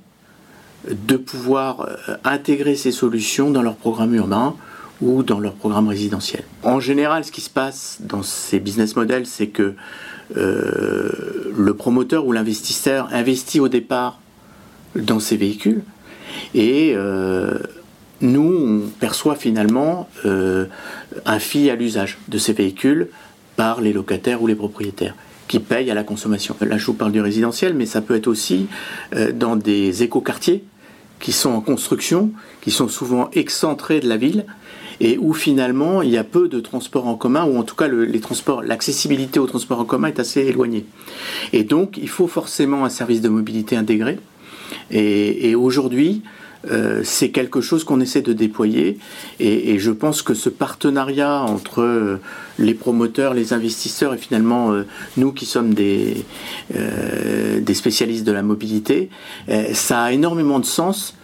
de 0.89 1.19
pouvoir 1.19 1.87
intégrer 2.25 2.77
ces 2.77 2.93
solutions 2.93 3.51
dans 3.51 3.61
leur 3.61 3.77
programme 3.77 4.15
urbain 4.15 4.57
ou 5.03 5.23
dans 5.23 5.41
leur 5.41 5.55
programme 5.55 5.89
résidentiel. 5.89 6.45
En 6.63 6.81
général, 6.81 7.25
ce 7.25 7.33
qui 7.33 7.41
se 7.41 7.51
passe 7.51 7.99
dans 8.01 8.23
ces 8.23 8.61
business 8.61 8.97
models, 8.97 9.27
c'est 9.27 9.49
que 9.49 9.75
euh, 10.37 11.11
le 11.55 11.75
promoteur 11.75 12.25
ou 12.25 12.33
l'investisseur 12.33 13.09
investit 13.13 13.61
au 13.61 13.69
départ 13.69 14.21
dans 14.95 15.21
ces 15.21 15.37
véhicules 15.37 15.83
et 16.55 16.93
euh, 16.95 17.59
nous, 18.21 18.55
on 18.57 18.89
perçoit 19.01 19.35
finalement 19.35 20.09
euh, 20.25 20.67
un 21.27 21.39
fee 21.39 21.69
à 21.69 21.75
l'usage 21.75 22.19
de 22.29 22.39
ces 22.39 22.53
véhicules 22.53 23.09
par 23.57 23.81
les 23.81 23.93
locataires 23.93 24.41
ou 24.41 24.47
les 24.47 24.55
propriétaires 24.55 25.15
qui 25.49 25.59
payent 25.59 25.91
à 25.91 25.95
la 25.95 26.05
consommation. 26.05 26.57
Là, 26.61 26.79
je 26.79 26.87
vous 26.87 26.95
parle 26.95 27.13
du 27.13 27.21
résidentiel, 27.21 27.75
mais 27.75 27.85
ça 27.85 28.01
peut 28.01 28.15
être 28.15 28.29
aussi 28.29 28.69
dans 29.35 29.57
des 29.57 30.03
écoquartiers 30.03 30.65
qui 31.21 31.33
sont 31.33 31.51
en 31.51 31.61
construction, 31.61 32.31
qui 32.63 32.71
sont 32.71 32.89
souvent 32.89 33.29
excentrés 33.33 34.01
de 34.01 34.09
la 34.09 34.17
ville 34.17 34.47
et 35.01 35.19
où 35.19 35.33
finalement 35.33 36.03
il 36.03 36.11
y 36.11 36.19
a 36.19 36.25
peu 36.25 36.49
de 36.49 36.61
transports 36.61 37.07
en 37.07 37.15
commun, 37.15 37.45
ou 37.45 37.59
en 37.59 37.63
tout 37.63 37.77
cas 37.77 37.89
les 37.89 38.21
transports, 38.21 38.63
l'accessibilité 38.63 39.39
aux 39.39 39.47
transports 39.47 39.81
en 39.81 39.85
commun 39.85 40.09
est 40.09 40.21
assez 40.21 40.41
éloignée. 40.41 40.87
Et 41.53 41.65
donc 41.65 41.97
il 41.97 42.09
faut 42.09 42.27
forcément 42.27 42.85
un 42.85 42.91
service 42.91 43.21
de 43.21 43.29
mobilité 43.29 43.77
intégré. 43.77 44.19
Et, 44.91 45.55
aujourd'hui, 45.55 46.23
euh, 46.71 47.01
c'est 47.05 47.31
quelque 47.31 47.61
chose 47.61 47.83
qu'on 47.85 48.01
essaie 48.01 48.23
de 48.23 48.33
déployer 48.33 48.99
et, 49.41 49.79
je 49.79 49.91
pense 49.91 50.23
que 50.23 50.33
ce 50.33 50.49
partenariat 50.49 51.41
entre 51.43 51.83
euh, 51.83 52.21
les 52.59 52.75
promoteurs, 52.75 53.35
les 53.35 53.53
investisseurs 53.53 54.15
et 54.15 54.19
finalement 54.19 54.73
euh, 54.73 54.87
nous 55.17 55.33
qui 55.33 55.45
sommes 55.45 55.75
des, 55.75 56.25
des 56.71 57.75
spécialistes 57.75 58.25
de 58.25 58.33
la 58.33 58.43
mobilité, 58.43 59.11
ça 59.73 60.03
a 60.03 60.13
énormément 60.13 60.61
de 60.61 60.65
sens 60.65 61.15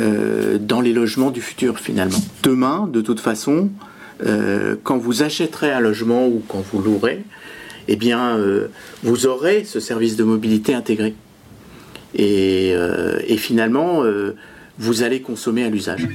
euh, 0.00 0.58
dans 0.60 0.80
les 0.80 0.92
logements 0.92 1.32
du 1.32 1.40
futur 1.40 1.80
finalement. 1.80 2.20
Demain, 2.44 2.88
de 2.92 3.00
toute 3.00 3.18
façon, 3.18 3.68
euh, 4.24 4.76
quand 4.84 4.96
vous 4.96 5.24
achèterez 5.24 5.72
un 5.72 5.80
logement 5.80 6.28
ou 6.28 6.40
quand 6.46 6.62
vous 6.72 6.80
louerez, 6.80 7.24
eh 7.88 7.96
bien, 7.96 8.36
euh, 8.36 8.68
vous 9.02 9.26
aurez 9.26 9.64
ce 9.64 9.80
service 9.80 10.14
de 10.14 10.22
mobilité 10.22 10.72
intégré. 10.72 11.14
Et, 12.14 12.74
finalement, 13.38 14.02
vous 14.78 15.02
allez 15.02 15.20
consommer 15.20 15.64
à 15.64 15.68
l'usage. 15.68 16.08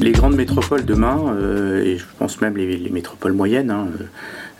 Les 0.00 0.12
grandes 0.12 0.36
métropoles 0.36 0.84
demain, 0.84 1.36
et 1.84 1.96
je 1.96 2.04
pense 2.18 2.40
même 2.40 2.56
les, 2.56 2.90
métropoles 2.90 3.32
moyennes, 3.32 3.70
hein, 3.70 3.88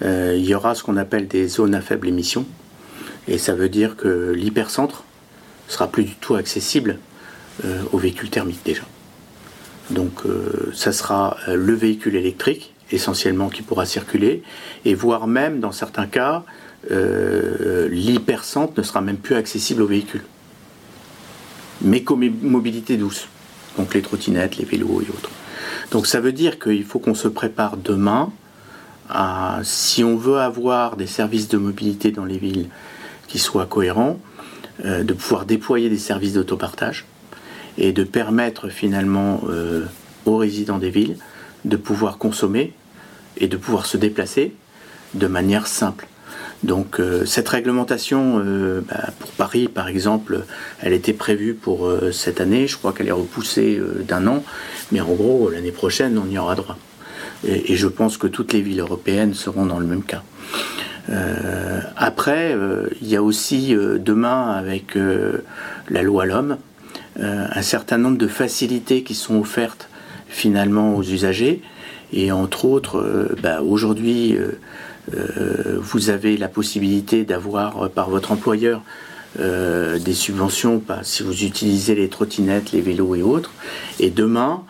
euh, 0.03 0.35
il 0.37 0.45
y 0.45 0.55
aura 0.55 0.75
ce 0.75 0.83
qu'on 0.83 0.97
appelle 0.97 1.29
des 1.29 1.47
zones 1.49 1.75
à 1.75 1.81
faible 1.81 2.09
émission. 2.09 2.47
Et 3.29 3.39
ça 3.39 3.55
veut 3.55 3.69
dire 3.69 3.97
que 3.97 4.33
l'hypercentre 4.33 5.05
sera 5.69 5.89
plus 5.89 6.05
du 6.05 6.15
tout 6.15 6.35
accessible 6.35 6.99
euh, 7.65 7.83
aux 7.93 7.99
véhicules 7.99 8.31
thermiques 8.31 8.65
déjà. 8.65 8.83
Donc 9.91 10.25
euh, 10.25 10.71
ça 10.75 10.93
sera 10.93 11.37
le 11.49 11.75
véhicule 11.75 12.17
électrique 12.17 12.75
essentiellement 12.93 13.51
qui 13.51 13.63
pourra 13.63 13.87
circuler, 13.87 14.43
et 14.85 14.95
voire 14.95 15.29
même 15.29 15.61
dans 15.61 15.71
certains 15.71 16.07
cas, 16.07 16.43
l'hypercentre 16.91 18.73
ne 18.77 18.83
sera 18.83 19.01
même 19.01 19.19
plus 19.19 19.37
accessible 19.37 19.83
aux 19.83 19.87
véhicules. 19.87 20.25
Mais 21.83 22.03
comme 22.03 22.29
mobilité 22.43 22.97
douce, 22.97 23.29
donc 23.79 23.95
les 23.95 24.03
trottinettes, 24.03 24.57
les 24.57 24.65
vélos 24.65 25.03
et 25.03 25.09
autres. 25.09 25.31
Donc 25.93 26.09
ça 26.09 26.21
veut 26.21 26.33
dire 26.33 26.59
qu'il 26.59 26.85
faut 26.85 26.99
qu'on 26.99 27.15
se 27.15 27.29
prépare 27.29 27.77
demain 27.77 28.33
si 29.62 30.05
on 30.05 30.16
veut 30.16 30.38
avoir 30.38 30.96
des 30.96 31.07
services 31.07 31.49
de 31.49 31.59
mobilité 31.59 32.11
dans 32.12 32.25
les 32.25 32.38
villes 32.38 32.68
qui 33.29 33.38
soient 33.38 33.66
cohérents, 33.66 34.18
euh, 34.85 35.03
de 35.03 35.12
pouvoir 35.12 35.44
déployer 35.44 35.88
des 35.88 35.99
services 35.99 36.35
d'autopartage 36.35 37.05
et 37.79 37.92
de 37.92 38.05
permettre 38.05 38.68
finalement 38.68 39.42
euh, 39.49 39.85
aux 40.27 40.37
résidents 40.37 40.79
des 40.79 40.90
villes 40.90 41.16
de 41.64 41.77
pouvoir 41.77 42.18
consommer 42.18 42.73
et 43.37 43.46
de 43.46 43.57
pouvoir 43.57 43.87
se 43.87 43.96
déplacer 43.96 44.55
de 45.14 45.27
manière 45.27 45.66
simple. 45.66 46.07
Donc 46.62 47.01
cette 47.25 47.49
réglementation, 47.49 48.38
bah, 48.87 49.11
pour 49.18 49.31
Paris 49.31 49.66
par 49.68 49.88
exemple, 49.88 50.44
elle 50.81 50.92
était 50.92 51.14
prévue 51.14 51.55
pour 51.55 51.90
cette 52.12 52.40
année, 52.40 52.66
je 52.66 52.77
crois 52.77 52.92
qu'elle 52.92 53.09
est 53.09 53.12
repoussée 53.12 53.81
d'un 54.07 54.27
an, 54.27 54.44
mais 54.92 55.01
en 55.01 55.12
gros 55.12 55.49
l'année 55.49 55.73
prochaine 55.73 56.18
on 56.18 56.31
y 56.31 56.37
aura 56.37 56.55
droit. 56.57 56.77
Et, 57.46 57.76
je 57.76 57.87
pense 57.88 58.16
que 58.16 58.26
toutes 58.26 58.53
les 58.53 58.61
villes 58.61 58.81
européennes 58.81 59.35
seront 59.35 59.66
dans 59.66 59.79
le 59.79 59.87
même 59.87 60.03
cas. 60.03 60.22
après, 61.96 62.57
il 63.00 63.09
y 63.09 63.16
a 63.16 63.22
aussi 63.22 63.74
demain 63.74 64.50
avec 64.50 64.96
la 65.88 66.03
loi 66.03 66.26
L'Homme, 66.26 66.59
un 67.18 67.62
certain 67.62 67.98
nombre 67.98 68.18
de 68.18 68.29
facilités 68.29 69.03
qui 69.03 69.14
sont 69.14 69.37
offertes 69.37 69.88
finalement 70.31 70.96
aux 70.96 71.03
usagers. 71.03 71.61
Et 72.12 72.33
entre 72.33 72.64
autres, 72.64 72.98
euh, 72.98 73.37
bah, 73.42 73.62
aujourd'hui, 73.62 74.37
euh, 74.37 74.59
euh, 75.14 75.79
vous 75.81 76.11
avez 76.11 76.37
la 76.37 76.48
possibilité 76.48 77.24
d'avoir 77.24 77.90
par 77.90 78.11
votre 78.11 78.33
employeur 78.33 78.83
des 79.38 80.12
subventions 80.12 80.83
si 81.03 81.22
vous 81.22 81.44
utilisez 81.44 81.94
les 81.94 82.09
trottinettes, 82.09 82.72
les 82.72 82.81
vélos 82.81 83.14
et 83.14 83.22
autres. 83.22 83.53
Et 84.00 84.11
demain, 84.11 84.64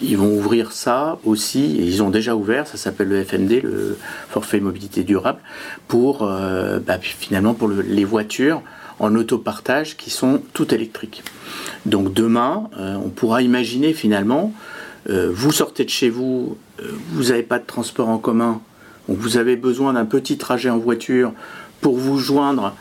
ils 0.00 0.16
vont 0.16 0.36
ouvrir 0.36 0.72
ça 0.72 1.18
aussi, 1.24 1.76
ils 1.76 2.02
ont 2.02 2.10
déjà 2.10 2.34
ouvert, 2.34 2.66
ça 2.66 2.76
s'appelle 2.76 3.08
le 3.08 3.22
FMD, 3.22 3.62
le 3.62 3.96
forfait 4.30 4.58
mobilité 4.58 5.04
durable, 5.04 5.38
pour 5.86 6.20
bah, 6.20 6.98
finalement 7.00 7.54
pour 7.54 7.68
les 7.68 8.04
voitures 8.04 8.62
en 8.98 9.14
autopartage 9.14 9.96
qui 9.96 10.10
sont 10.10 10.40
toutes 10.52 10.72
électriques. 10.72 11.22
Donc 11.86 12.12
demain, 12.12 12.68
euh, 12.78 12.96
on 12.96 13.08
pourra 13.08 13.42
imaginer 13.42 13.92
finalement, 13.92 14.52
euh, 15.08 15.30
vous 15.32 15.52
sortez 15.52 15.84
de 15.84 15.90
chez 15.90 16.10
vous, 16.10 16.56
euh, 16.80 16.90
vous 17.12 17.24
n'avez 17.24 17.42
pas 17.42 17.58
de 17.58 17.66
transport 17.66 18.08
en 18.08 18.18
commun, 18.18 18.60
vous 19.06 19.36
avez 19.36 19.56
besoin 19.56 19.94
d'un 19.94 20.04
petit 20.04 20.36
trajet 20.36 20.70
en 20.70 20.78
voiture 20.78 21.32
pour 21.80 21.96
vous 21.96 22.18
joindre 22.18 22.74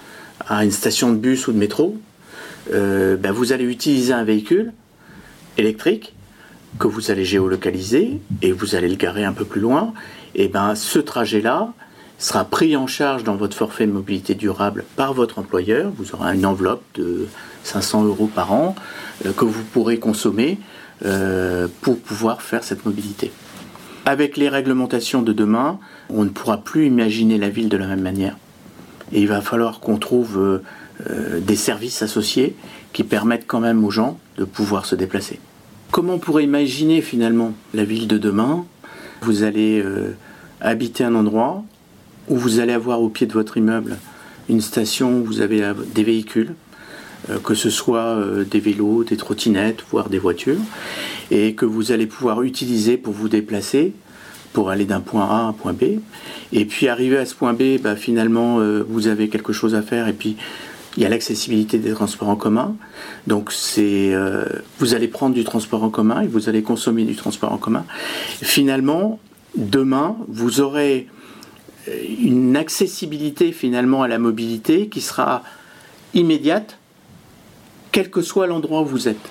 à 0.47 0.65
une 0.65 0.71
station 0.71 1.11
de 1.11 1.17
bus 1.17 1.47
ou 1.47 1.51
de 1.51 1.57
métro, 1.57 1.97
ben, 2.69 3.31
vous 3.31 3.53
allez 3.53 3.63
utiliser 3.63 4.11
un 4.11 4.25
véhicule 4.25 4.73
électrique 5.57 6.13
que 6.79 6.87
vous 6.87 7.11
allez 7.11 7.25
géolocaliser 7.25 8.19
et 8.41 8.51
vous 8.51 8.75
allez 8.75 8.89
le 8.89 8.95
garer 8.95 9.23
un 9.23 9.33
peu 9.33 9.45
plus 9.45 9.61
loin. 9.61 9.93
Et 10.35 10.47
ben 10.47 10.75
ce 10.75 10.99
trajet-là, 10.99 11.73
sera 12.17 12.45
pris 12.45 12.75
en 12.75 12.87
charge 12.87 13.23
dans 13.23 13.35
votre 13.35 13.55
forfait 13.55 13.85
mobilité 13.85 14.35
durable 14.35 14.85
par 14.95 15.13
votre 15.13 15.39
employeur. 15.39 15.91
Vous 15.95 16.15
aurez 16.15 16.35
une 16.35 16.45
enveloppe 16.45 16.83
de 16.95 17.27
500 17.63 18.05
euros 18.05 18.27
par 18.27 18.51
an 18.53 18.75
euh, 19.25 19.33
que 19.33 19.45
vous 19.45 19.63
pourrez 19.63 19.99
consommer 19.99 20.57
euh, 21.05 21.67
pour 21.81 21.99
pouvoir 21.99 22.41
faire 22.41 22.63
cette 22.63 22.85
mobilité. 22.85 23.31
Avec 24.05 24.37
les 24.37 24.49
réglementations 24.49 25.21
de 25.21 25.33
demain, 25.33 25.79
on 26.09 26.23
ne 26.23 26.29
pourra 26.29 26.57
plus 26.57 26.87
imaginer 26.87 27.37
la 27.37 27.49
ville 27.49 27.69
de 27.69 27.77
la 27.77 27.87
même 27.87 28.01
manière. 28.01 28.37
Et 29.11 29.21
il 29.21 29.27
va 29.27 29.41
falloir 29.41 29.79
qu'on 29.79 29.97
trouve 29.97 30.61
euh, 31.09 31.39
des 31.39 31.55
services 31.55 32.01
associés 32.01 32.55
qui 32.93 33.03
permettent 33.03 33.45
quand 33.45 33.59
même 33.59 33.83
aux 33.83 33.91
gens 33.91 34.17
de 34.37 34.45
pouvoir 34.45 34.85
se 34.85 34.95
déplacer. 34.95 35.39
Comment 35.91 36.15
on 36.15 36.19
pourrait 36.19 36.43
imaginer 36.43 37.01
finalement 37.01 37.53
la 37.73 37.83
ville 37.83 38.07
de 38.07 38.17
demain? 38.17 38.65
Vous 39.21 39.43
allez 39.43 39.83
habiter 40.61 41.03
un 41.03 41.15
endroit, 41.15 41.63
où 42.27 42.35
vous 42.35 42.59
allez 42.59 42.73
avoir 42.73 43.01
au 43.01 43.09
pied 43.09 43.25
de 43.25 43.33
votre 43.33 43.57
immeuble 43.57 43.97
une 44.49 44.61
station 44.61 45.19
où 45.19 45.23
vous 45.23 45.41
avez 45.41 45.61
des 45.93 46.03
véhicules, 46.03 46.53
euh, 47.29 47.37
que 47.39 47.53
ce 47.53 47.69
soit 47.69 48.15
euh, 48.15 48.45
des 48.45 48.59
vélos, 48.59 49.03
des 49.03 49.17
trottinettes, 49.17 49.83
voire 49.91 50.09
des 50.09 50.19
voitures, 50.19 50.59
et 51.31 51.53
que 51.53 51.65
vous 51.65 51.91
allez 51.91 52.07
pouvoir 52.07 52.43
utiliser 52.43 52.97
pour 52.97 53.13
vous 53.13 53.27
déplacer, 53.27 53.93
pour 54.53 54.69
aller 54.69 54.85
d'un 54.85 55.01
point 55.01 55.25
A 55.25 55.39
à 55.39 55.41
un 55.41 55.53
point 55.53 55.73
B. 55.73 55.99
Et 56.53 56.65
puis 56.65 56.87
arriver 56.87 57.17
à 57.17 57.25
ce 57.25 57.35
point 57.35 57.53
B, 57.53 57.79
bah, 57.81 57.95
finalement, 57.95 58.59
euh, 58.59 58.85
vous 58.87 59.07
avez 59.07 59.27
quelque 59.27 59.51
chose 59.51 59.75
à 59.75 59.81
faire, 59.81 60.07
et 60.07 60.13
puis 60.13 60.37
il 60.97 61.03
y 61.03 61.05
a 61.05 61.09
l'accessibilité 61.09 61.77
des 61.77 61.93
transports 61.93 62.27
en 62.27 62.35
commun. 62.35 62.75
Donc 63.27 63.51
c'est, 63.51 64.13
vous 64.79 64.95
allez 64.95 65.07
prendre 65.07 65.35
du 65.35 65.43
transport 65.43 65.83
en 65.83 65.89
commun 65.89 66.21
et 66.21 66.27
vous 66.27 66.49
allez 66.49 66.63
consommer 66.63 67.03
du 67.03 67.15
transport 67.15 67.53
en 67.53 67.57
commun. 67.57 67.85
Finalement, 68.41 69.19
demain, 69.55 70.17
vous 70.27 70.59
aurez 70.59 71.07
une 72.19 72.57
accessibilité 72.57 73.51
finalement 73.51 74.03
à 74.03 74.07
la 74.07 74.19
mobilité 74.19 74.87
qui 74.87 75.01
sera 75.01 75.43
immédiate, 76.13 76.77
quel 77.91 78.09
que 78.09 78.21
soit 78.21 78.47
l'endroit 78.47 78.81
où 78.81 78.85
vous 78.85 79.07
êtes. 79.07 79.29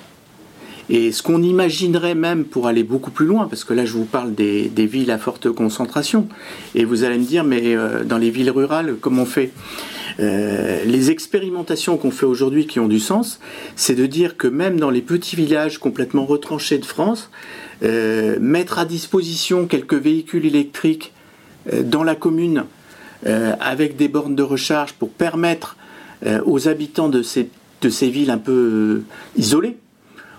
Et 0.89 1.11
ce 1.11 1.23
qu'on 1.23 1.43
imaginerait 1.43 2.15
même 2.15 2.45
pour 2.45 2.69
aller 2.69 2.85
beaucoup 2.85 3.11
plus 3.11 3.27
loin, 3.27 3.49
parce 3.49 3.65
que 3.65 3.75
là 3.75 3.85
je 3.85 3.93
vous 3.93 4.05
parle 4.05 4.35
des, 4.35 4.69
villes 4.77 5.11
à 5.11 5.19
forte 5.19 5.51
concentration, 5.51 6.29
et 6.75 6.85
vous 6.85 7.03
allez 7.03 7.19
me 7.19 7.25
dire, 7.25 7.43
mais 7.43 7.75
euh, 7.75 8.05
dans 8.05 8.19
les 8.19 8.31
villes 8.31 8.51
rurales, 8.51 8.97
comment 9.01 9.23
on 9.23 9.27
fait? 9.27 9.53
Euh, 10.21 10.85
Les 10.85 11.11
expérimentations 11.11 11.97
qu'on 11.97 12.11
fait 12.11 12.27
aujourd'hui 12.27 12.67
qui 12.67 12.81
ont 12.81 12.89
du 12.89 13.01
sens, 13.01 13.41
c'est 13.75 13.95
de 13.95 14.07
dire 14.07 14.37
que 14.37 14.49
même 14.49 14.79
dans 14.79 14.91
les 14.91 15.03
petits 15.03 15.37
villages 15.37 15.79
complètement 15.79 16.27
retranchés 16.27 16.79
de 16.79 16.85
France, 16.85 17.31
euh, 17.83 18.39
mettre 18.41 18.79
à 18.79 18.85
disposition 18.85 19.67
quelques 19.67 19.95
véhicules 19.95 20.47
électriques 20.47 21.13
euh, 21.73 21.83
dans 21.83 22.05
la 22.05 22.15
commune 22.15 22.65
avec 23.61 23.97
des 23.97 24.07
bornes 24.07 24.37
de 24.37 24.43
recharge 24.43 24.93
pour 24.93 25.09
permettre 25.09 25.77
aux 26.45 26.69
habitants 26.69 27.09
de 27.09 27.23
ces, 27.23 27.49
de 27.81 27.89
ces 27.89 28.09
villes 28.09 28.31
un 28.31 28.39
peu 28.39 29.03
isolées, 29.37 29.79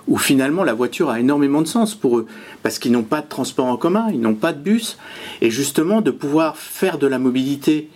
où 0.08 0.18
finalement 0.18 0.64
la 0.64 0.74
voiture 0.74 1.10
a 1.10 1.20
énormément 1.20 1.62
de 1.62 1.68
sens 1.68 1.96
pour 1.96 2.18
eux, 2.18 2.28
parce 2.64 2.80
qu'ils 2.80 2.92
n'ont 2.92 3.04
pas 3.04 3.22
de 3.22 3.28
transport 3.28 3.66
en 3.66 3.76
commun, 3.78 4.08
ils 4.14 4.22
n'ont 4.22 4.36
pas 4.36 4.54
de 4.54 4.60
bus, 4.60 4.98
et 5.42 5.50
justement 5.50 6.02
de 6.02 6.12
pouvoir 6.12 6.56
faire 6.56 6.98
de 6.98 7.08
la 7.08 7.20
mobilité 7.20 7.90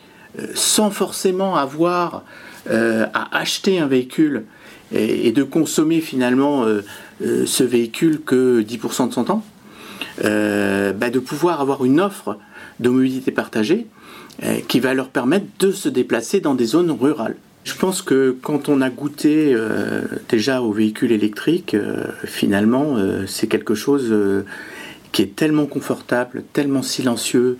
sans 0.54 0.92
forcément 0.92 1.56
avoir 1.56 2.24
à 2.70 3.38
acheter 3.38 3.80
un 3.80 3.88
véhicule 3.88 4.44
et, 4.94 5.32
de 5.32 5.44
consommer 5.44 6.00
finalement 6.00 6.66
ce 7.20 7.64
véhicule 7.64 8.22
que 8.22 8.62
10% 8.62 9.10
de 9.10 9.14
son 9.14 9.24
temps, 9.24 9.44
bah, 10.24 11.10
de 11.10 11.20
pouvoir 11.20 11.60
avoir 11.60 11.86
une 11.86 12.00
offre 12.00 12.38
de 12.80 12.90
mobilité 12.90 13.32
partagée 13.32 13.88
euh, 14.44 14.60
qui 14.68 14.80
va 14.80 14.94
leur 14.94 15.10
permettre 15.10 15.46
de 15.60 15.72
se 15.72 15.88
déplacer 15.88 16.40
dans 16.40 16.56
des 16.56 16.66
zones 16.66 16.90
rurales. 16.90 17.36
Je 17.64 17.76
pense 17.76 18.02
que 18.02 18.36
quand 18.42 18.70
on 18.70 18.82
a 18.82 18.90
goûté 18.90 19.54
euh, 19.54 20.02
déjà 20.30 20.64
aux 20.64 20.72
véhicules 20.72 21.12
électriques, 21.12 21.76
euh, 21.76 22.06
finalement, 22.26 22.98
c'est 23.28 23.46
quelque 23.46 23.76
chose 23.76 24.14
qui 25.12 25.22
est 25.22 25.36
tellement 25.36 25.68
confortable, 25.68 26.44
tellement 26.54 26.82
silencieux 26.82 27.60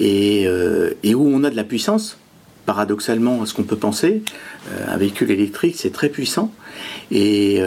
et, 0.00 1.14
où 1.14 1.30
on 1.32 1.44
a 1.44 1.50
de 1.50 1.56
la 1.56 1.64
puissance, 1.64 2.18
paradoxalement 2.66 3.42
à 3.42 3.46
ce 3.46 3.54
qu'on 3.54 3.62
peut 3.62 3.76
penser. 3.76 4.22
un 4.88 4.96
véhicule 4.96 5.30
électrique, 5.30 5.76
c'est 5.78 5.92
très 5.92 6.08
puissant. 6.08 6.52
et, 7.10 7.60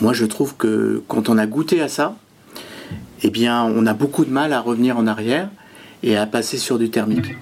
moi, 0.00 0.12
je 0.12 0.24
trouve 0.26 0.56
que 0.56 1.02
quand 1.08 1.28
on 1.28 1.38
a 1.38 1.46
goûté 1.46 1.80
à 1.80 1.88
ça, 1.88 2.16
eh 3.22 3.30
bien, 3.30 3.64
on 3.64 3.86
a 3.86 3.94
beaucoup 3.94 4.24
de 4.24 4.30
mal 4.30 4.52
à 4.52 4.60
revenir 4.60 4.96
en 4.96 5.06
arrière 5.06 5.50
et 6.02 6.16
à 6.16 6.26
passer 6.26 6.56
sur 6.56 6.78
du 6.78 6.90
thermique. 6.90 7.36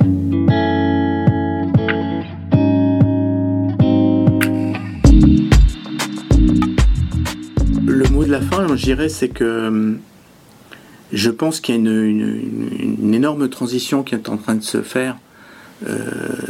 Le 7.87 8.09
mot 8.11 8.25
de 8.25 8.31
la 8.31 8.41
fin, 8.41 8.67
je 8.77 8.83
dirais, 8.83 9.09
c'est 9.09 9.29
que 9.29 9.69
hum, 9.69 10.01
je 11.13 11.31
pense 11.31 11.61
qu'il 11.61 11.75
y 11.75 11.79
a 11.79 11.81
une, 11.81 13.15
énorme 13.15 13.49
transition 13.49 14.03
qui 14.03 14.15
est 14.15 14.29
en 14.29 14.37
train 14.37 14.55
de 14.55 14.63
se 14.63 14.83
faire 14.83 15.17
euh, 15.87 15.99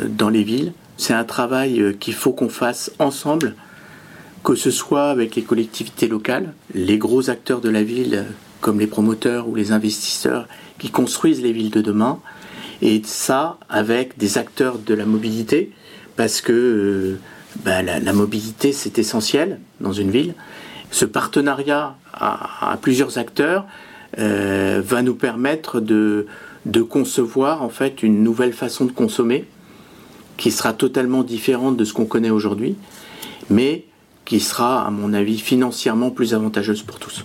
dans 0.08 0.28
les 0.28 0.42
villes. 0.42 0.72
C'est 0.96 1.14
un 1.14 1.24
travail 1.24 1.80
euh, 1.80 1.92
qu'il 1.92 2.14
faut 2.14 2.32
qu'on 2.32 2.48
fasse 2.48 2.90
ensemble, 2.98 3.54
que 4.44 4.54
ce 4.54 4.70
soit 4.70 5.10
avec 5.10 5.36
les 5.36 5.42
collectivités 5.42 6.08
locales, 6.08 6.52
les 6.74 6.98
gros 6.98 7.30
acteurs 7.30 7.60
de 7.60 7.68
la 7.68 7.82
ville 7.82 8.24
comme 8.60 8.80
les 8.80 8.86
promoteurs 8.86 9.48
ou 9.48 9.54
les 9.54 9.72
investisseurs 9.72 10.48
qui 10.78 10.90
construisent 10.90 11.42
les 11.42 11.52
villes 11.52 11.70
de 11.70 11.80
demain, 11.80 12.18
et 12.82 13.02
ça 13.04 13.58
avec 13.68 14.18
des 14.18 14.38
acteurs 14.38 14.78
de 14.78 14.94
la 14.94 15.04
mobilité, 15.04 15.72
parce 16.16 16.40
que 16.40 16.52
euh, 16.52 17.20
bah, 17.64 17.82
la, 17.82 18.12
mobilité 18.12 18.72
c'est 18.72 18.98
essentiel 18.98 19.60
dans 19.80 19.92
une 19.92 20.10
ville. 20.10 20.34
Ce 20.90 21.04
partenariat 21.04 21.96
à, 22.12 22.78
plusieurs 22.80 23.18
acteurs 23.18 23.66
euh, 24.18 24.80
va 24.84 25.02
nous 25.02 25.14
permettre 25.14 25.80
de, 25.80 26.26
de 26.66 26.82
concevoir 26.82 27.62
en 27.62 27.68
fait 27.68 28.02
une 28.02 28.22
nouvelle 28.22 28.52
façon 28.52 28.84
de 28.84 28.92
consommer 28.92 29.44
qui 30.36 30.50
sera 30.50 30.72
totalement 30.72 31.22
différente 31.22 31.76
de 31.76 31.84
ce 31.84 31.92
qu'on 31.92 32.06
connaît 32.06 32.30
aujourd'hui, 32.30 32.76
mais 33.50 33.84
qui 34.24 34.40
sera, 34.40 34.86
à 34.86 34.90
mon 34.90 35.12
avis, 35.12 35.38
financièrement 35.38 36.10
plus 36.10 36.32
avantageuse 36.32 36.82
pour 36.82 36.98
tous. 36.98 37.24